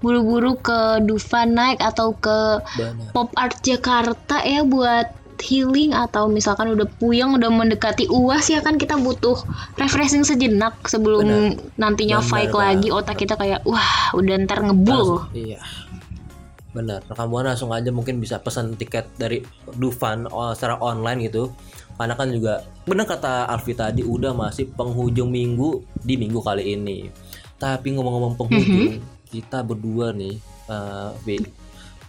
buru-buru 0.00 0.56
ke 0.56 1.04
Dufan 1.04 1.52
Night 1.52 1.82
atau 1.82 2.16
ke 2.16 2.64
Benar. 2.64 3.12
Pop 3.12 3.28
Art 3.36 3.60
Jakarta 3.60 4.40
ya 4.40 4.64
buat 4.64 5.20
healing 5.40 5.96
atau 5.96 6.28
misalkan 6.28 6.68
udah 6.76 6.84
puyeng 7.00 7.32
udah 7.32 7.48
mendekati 7.48 8.04
UAS 8.12 8.52
ya 8.52 8.60
kan 8.60 8.76
kita 8.76 9.00
butuh 9.00 9.40
refreshing 9.80 10.20
sejenak 10.20 10.76
sebelum 10.84 11.24
Benar. 11.24 11.56
nantinya 11.80 12.20
fight 12.20 12.52
lagi 12.52 12.92
otak 12.92 13.24
kita 13.24 13.40
kayak 13.40 13.64
wah 13.64 14.12
udah 14.12 14.36
ntar 14.44 14.60
ngebul. 14.60 15.26
Iya. 15.32 15.60
Benar, 16.70 17.02
rekan 17.10 17.26
buana 17.26 17.52
langsung 17.52 17.74
aja 17.74 17.90
mungkin 17.90 18.22
bisa 18.22 18.38
pesan 18.38 18.78
tiket 18.78 19.10
dari 19.18 19.42
Dufan 19.74 20.30
oh, 20.30 20.54
secara 20.54 20.78
online 20.78 21.26
gitu. 21.26 21.50
Karena 21.98 22.14
kan 22.14 22.30
juga 22.30 22.64
benar 22.86 23.04
kata 23.04 23.50
Alfi 23.50 23.74
tadi 23.74 24.00
udah 24.06 24.32
masih 24.32 24.70
penghujung 24.72 25.28
minggu 25.28 25.82
di 26.00 26.14
minggu 26.14 26.40
kali 26.40 26.78
ini. 26.78 27.10
Tapi 27.60 27.92
ngomong-ngomong 27.92 28.38
penghujung, 28.40 29.02
kita 29.28 29.60
berdua 29.60 30.16
nih, 30.16 30.38
eh, 30.70 31.10
Vi, 31.26 31.36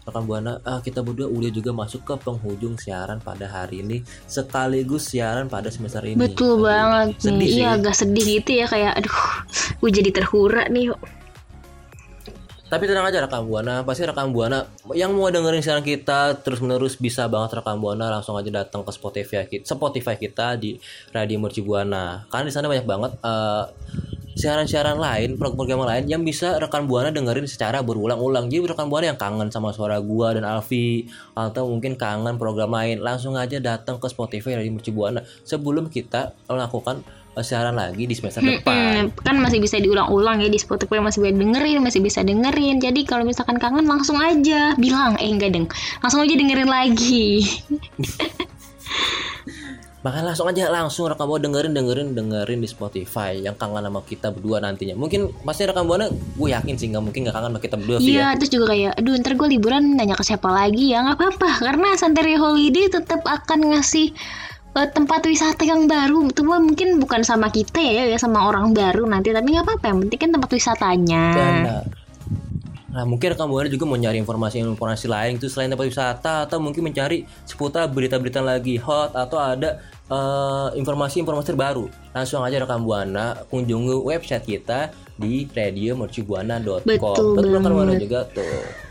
rekan 0.01 0.25
buana 0.25 0.57
ah, 0.65 0.81
kita 0.81 1.05
berdua 1.05 1.29
udah 1.29 1.51
juga 1.53 1.69
masuk 1.69 2.01
ke 2.01 2.13
penghujung 2.25 2.73
siaran 2.73 3.21
pada 3.21 3.45
hari 3.45 3.85
ini 3.85 4.01
sekaligus 4.25 5.13
siaran 5.13 5.45
pada 5.45 5.69
semester 5.69 6.01
ini 6.01 6.17
Betul 6.17 6.57
Aduh, 6.57 6.65
banget 6.65 7.07
sedih 7.21 7.37
nih. 7.37 7.47
sih. 7.47 7.59
Iya 7.61 7.67
agak 7.77 7.95
sedih 7.95 8.25
gitu 8.41 8.51
ya 8.57 8.65
kayak 8.65 8.93
aduh, 8.97 9.17
gue 9.81 9.89
jadi 9.93 10.09
terhura 10.09 10.65
nih. 10.69 10.89
Tapi 12.71 12.87
tenang 12.87 13.03
aja 13.03 13.19
rekan 13.27 13.43
buana, 13.43 13.83
pasti 13.83 14.07
rekan 14.07 14.31
buana 14.31 14.63
yang 14.95 15.11
mau 15.11 15.27
dengerin 15.27 15.59
siaran 15.59 15.83
kita 15.83 16.39
terus 16.39 16.63
menerus 16.63 16.95
bisa 16.95 17.27
banget 17.27 17.59
rekan 17.59 17.83
buana 17.83 18.07
langsung 18.07 18.39
aja 18.39 18.47
datang 18.47 18.87
ke 18.87 18.91
Spotify 18.95 19.43
kita, 19.43 19.75
Spotify 19.75 20.15
kita 20.15 20.55
di 20.55 20.79
Radio 21.11 21.35
Merci 21.43 21.59
Buana. 21.59 22.23
Karena 22.31 22.47
di 22.47 22.53
sana 22.55 22.71
banyak 22.71 22.87
banget 22.87 23.11
eh, 23.19 23.63
siaran-siaran 24.39 24.95
lain, 24.95 25.35
program-program 25.35 25.83
lain 25.83 26.03
yang 26.07 26.23
bisa 26.23 26.55
rekan 26.63 26.87
buana 26.87 27.11
dengerin 27.11 27.43
secara 27.43 27.83
berulang-ulang. 27.83 28.47
Jadi 28.47 28.63
rekan 28.71 28.87
buana 28.87 29.11
yang 29.11 29.19
kangen 29.19 29.51
sama 29.51 29.75
suara 29.75 29.99
gua 29.99 30.31
dan 30.31 30.47
Alfi 30.47 31.11
atau 31.35 31.67
mungkin 31.67 31.99
kangen 31.99 32.39
program 32.39 32.71
lain, 32.71 33.03
langsung 33.03 33.35
aja 33.35 33.59
datang 33.59 33.99
ke 33.99 34.07
Spotify 34.07 34.55
Radio 34.55 34.71
Merci 34.71 34.95
Buana 34.95 35.19
sebelum 35.43 35.91
kita 35.91 36.31
melakukan 36.47 37.03
siaran 37.39 37.79
lagi 37.79 38.03
di 38.03 38.11
semester 38.11 38.43
depan. 38.43 39.07
Hmm, 39.07 39.23
kan 39.23 39.39
masih 39.39 39.63
bisa 39.63 39.79
diulang-ulang 39.79 40.43
ya 40.43 40.51
di 40.51 40.59
Spotify 40.59 40.99
masih 40.99 41.23
bisa 41.23 41.31
dengerin, 41.31 41.79
masih 41.79 42.03
bisa 42.03 42.19
dengerin. 42.27 42.83
Jadi 42.83 43.07
kalau 43.07 43.23
misalkan 43.23 43.55
kangen 43.55 43.87
langsung 43.87 44.19
aja 44.19 44.75
bilang, 44.75 45.15
eh 45.15 45.31
enggak 45.31 45.55
deng, 45.55 45.71
langsung 46.03 46.19
aja 46.19 46.35
dengerin 46.35 46.67
lagi. 46.67 47.39
Makanya 50.01 50.33
langsung 50.33 50.49
aja 50.49 50.65
langsung 50.73 51.05
rekam 51.13 51.29
buana 51.29 51.45
dengerin 51.45 51.77
dengerin 51.77 52.07
dengerin 52.17 52.57
di 52.57 52.65
Spotify 52.65 53.37
yang 53.37 53.53
kangen 53.53 53.85
sama 53.85 54.01
kita 54.01 54.33
berdua 54.33 54.57
nantinya. 54.57 54.97
Mungkin 54.97 55.29
pasti 55.45 55.69
rekam 55.69 55.85
buana 55.85 56.09
gue 56.09 56.49
yakin 56.49 56.73
sih 56.73 56.89
nggak 56.89 57.03
mungkin 57.05 57.29
nggak 57.29 57.35
kangen 57.37 57.53
sama 57.53 57.61
kita 57.61 57.75
berdua 57.77 57.97
sih 58.01 58.17
Iya, 58.17 58.33
ya. 58.33 58.37
terus 58.41 58.49
juga 58.49 58.73
kayak, 58.73 58.97
aduh 58.97 59.13
ntar 59.21 59.37
gue 59.37 59.47
liburan 59.53 59.93
nanya 59.93 60.17
ke 60.17 60.25
siapa 60.25 60.49
lagi 60.49 60.89
ya 60.89 61.05
nggak 61.05 61.21
apa-apa 61.21 61.49
karena 61.61 61.89
Santeria 62.01 62.41
Holiday 62.41 62.89
tetap 62.89 63.21
akan 63.29 63.77
ngasih 63.77 64.09
eh, 64.77 64.87
tempat 64.91 65.21
wisata 65.27 65.63
yang 65.63 65.87
baru. 65.87 66.27
Itu 66.29 66.43
mungkin 66.43 66.99
bukan 66.99 67.21
sama 67.23 67.51
kita 67.51 67.79
ya, 67.79 68.07
ya 68.07 68.17
sama 68.19 68.47
orang 68.47 68.71
baru 68.71 69.07
nanti, 69.07 69.31
tapi 69.35 69.55
nggak 69.55 69.65
apa-apa. 69.67 69.85
Yang 69.91 69.99
penting 70.07 70.19
kan 70.19 70.29
tempat 70.35 70.49
wisatanya. 70.51 71.23
Benar. 71.35 71.83
Nah 72.91 73.07
mungkin 73.07 73.31
rekam 73.31 73.47
buana 73.47 73.71
juga 73.71 73.87
mau 73.87 73.95
nyari 73.95 74.19
informasi-informasi 74.19 75.07
lain 75.07 75.39
itu 75.39 75.47
selain 75.47 75.71
tempat 75.71 75.87
wisata 75.87 76.43
atau 76.43 76.59
mungkin 76.59 76.83
mencari 76.83 77.23
seputar 77.47 77.87
berita-berita 77.87 78.43
lagi 78.43 78.75
hot 78.75 79.15
atau 79.15 79.39
ada 79.39 79.79
eh, 80.11 80.67
informasi-informasi 80.75 81.55
terbaru. 81.55 81.87
Langsung 82.11 82.43
aja 82.43 82.59
rekam 82.59 82.83
buana 82.83 83.47
kunjungi 83.47 83.95
website 83.95 84.43
kita 84.43 84.91
di 85.15 85.47
radiomercubuana.com. 85.47 86.83
Betul 86.83 87.47
rekan 87.47 87.71
buana 87.71 87.95
juga 87.95 88.27
tuh. 88.27 88.90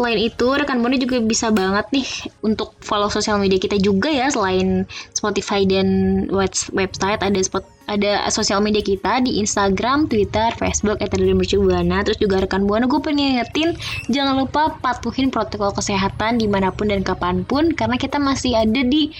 Selain 0.00 0.16
itu, 0.16 0.48
rekan 0.48 0.80
Buana 0.80 0.96
juga 0.96 1.20
bisa 1.20 1.52
banget 1.52 1.84
nih 1.92 2.08
untuk 2.40 2.72
follow 2.80 3.12
sosial 3.12 3.36
media 3.36 3.60
kita 3.60 3.76
juga 3.76 4.08
ya 4.08 4.32
selain 4.32 4.88
Spotify 5.12 5.68
dan 5.68 6.24
webs- 6.32 6.72
website 6.72 7.20
ada 7.20 7.36
spot 7.44 7.68
ada 7.84 8.24
sosial 8.32 8.64
media 8.64 8.80
kita 8.80 9.20
di 9.20 9.36
Instagram, 9.44 10.08
Twitter, 10.08 10.56
Facebook 10.56 10.96
@radiomercubuana. 11.04 12.00
Terus 12.00 12.16
juga 12.16 12.40
rekan 12.40 12.64
Buana 12.64 12.88
gue 12.88 12.96
pengen 12.96 13.44
ngingetin 13.44 13.76
jangan 14.08 14.40
lupa 14.40 14.72
patuhin 14.80 15.28
protokol 15.28 15.76
kesehatan 15.76 16.40
di 16.40 16.48
mana 16.48 16.72
pun 16.72 16.88
dan 16.88 17.04
kapan 17.04 17.44
pun 17.44 17.68
karena 17.76 18.00
kita 18.00 18.16
masih 18.16 18.56
ada 18.56 18.80
di 18.80 19.12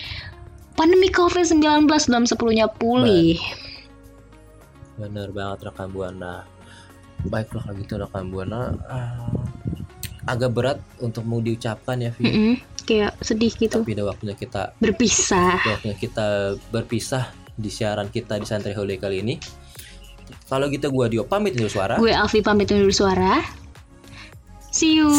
pandemi 0.81 1.13
COVID-19 1.13 1.93
belum 1.93 2.25
sepenuhnya 2.25 2.73
pulih. 2.73 3.37
Bener 4.97 5.29
banget 5.29 5.69
rekan 5.69 5.93
buana. 5.93 6.49
Baiklah 7.29 7.69
kalau 7.69 7.77
gitu 7.77 8.01
rekan 8.01 8.33
buana. 8.33 8.81
ah, 8.89 9.29
agak 10.31 10.51
berat 10.55 10.79
untuk 11.03 11.27
mau 11.27 11.43
diucapkan 11.43 11.99
ya, 11.99 12.11
Vi. 12.15 12.25
Mm-mm, 12.25 12.53
kayak 12.87 13.19
sedih 13.21 13.53
gitu. 13.55 13.83
Tapi 13.83 13.95
udah 13.99 14.15
waktunya 14.15 14.35
kita 14.39 14.73
Berpisah. 14.79 15.59
udah 15.61 15.75
waktunya 15.79 15.97
kita 15.99 16.27
berpisah 16.71 17.25
di 17.59 17.69
siaran 17.69 18.09
kita 18.09 18.39
di 18.39 18.47
Santri 18.47 18.73
Holiday 18.73 18.99
kali 19.03 19.17
ini. 19.27 19.35
Kalau 20.47 20.71
gitu 20.71 20.91
gua 20.95 21.11
Dio 21.11 21.27
pamit 21.27 21.59
undur 21.59 21.71
suara. 21.71 21.99
Gue 21.99 22.15
Alfi 22.15 22.39
pamit 22.43 22.71
undur 22.71 22.95
suara. 22.95 23.43
See 24.71 24.95
you. 25.03 25.11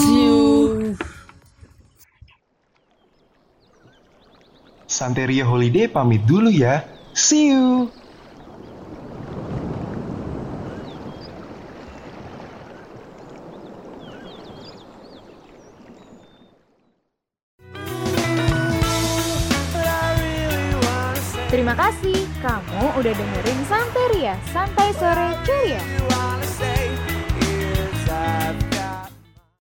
Santeria 4.88 5.44
Holiday 5.48 5.88
pamit 5.92 6.24
dulu 6.28 6.52
ya. 6.52 6.84
See 7.12 7.52
you. 7.52 7.92
Udah 23.12 23.20
dengerin 23.28 23.60
Santeria, 23.68 24.34
Santai 24.56 24.90
Sore 24.96 25.36
Ceria. 25.44 26.11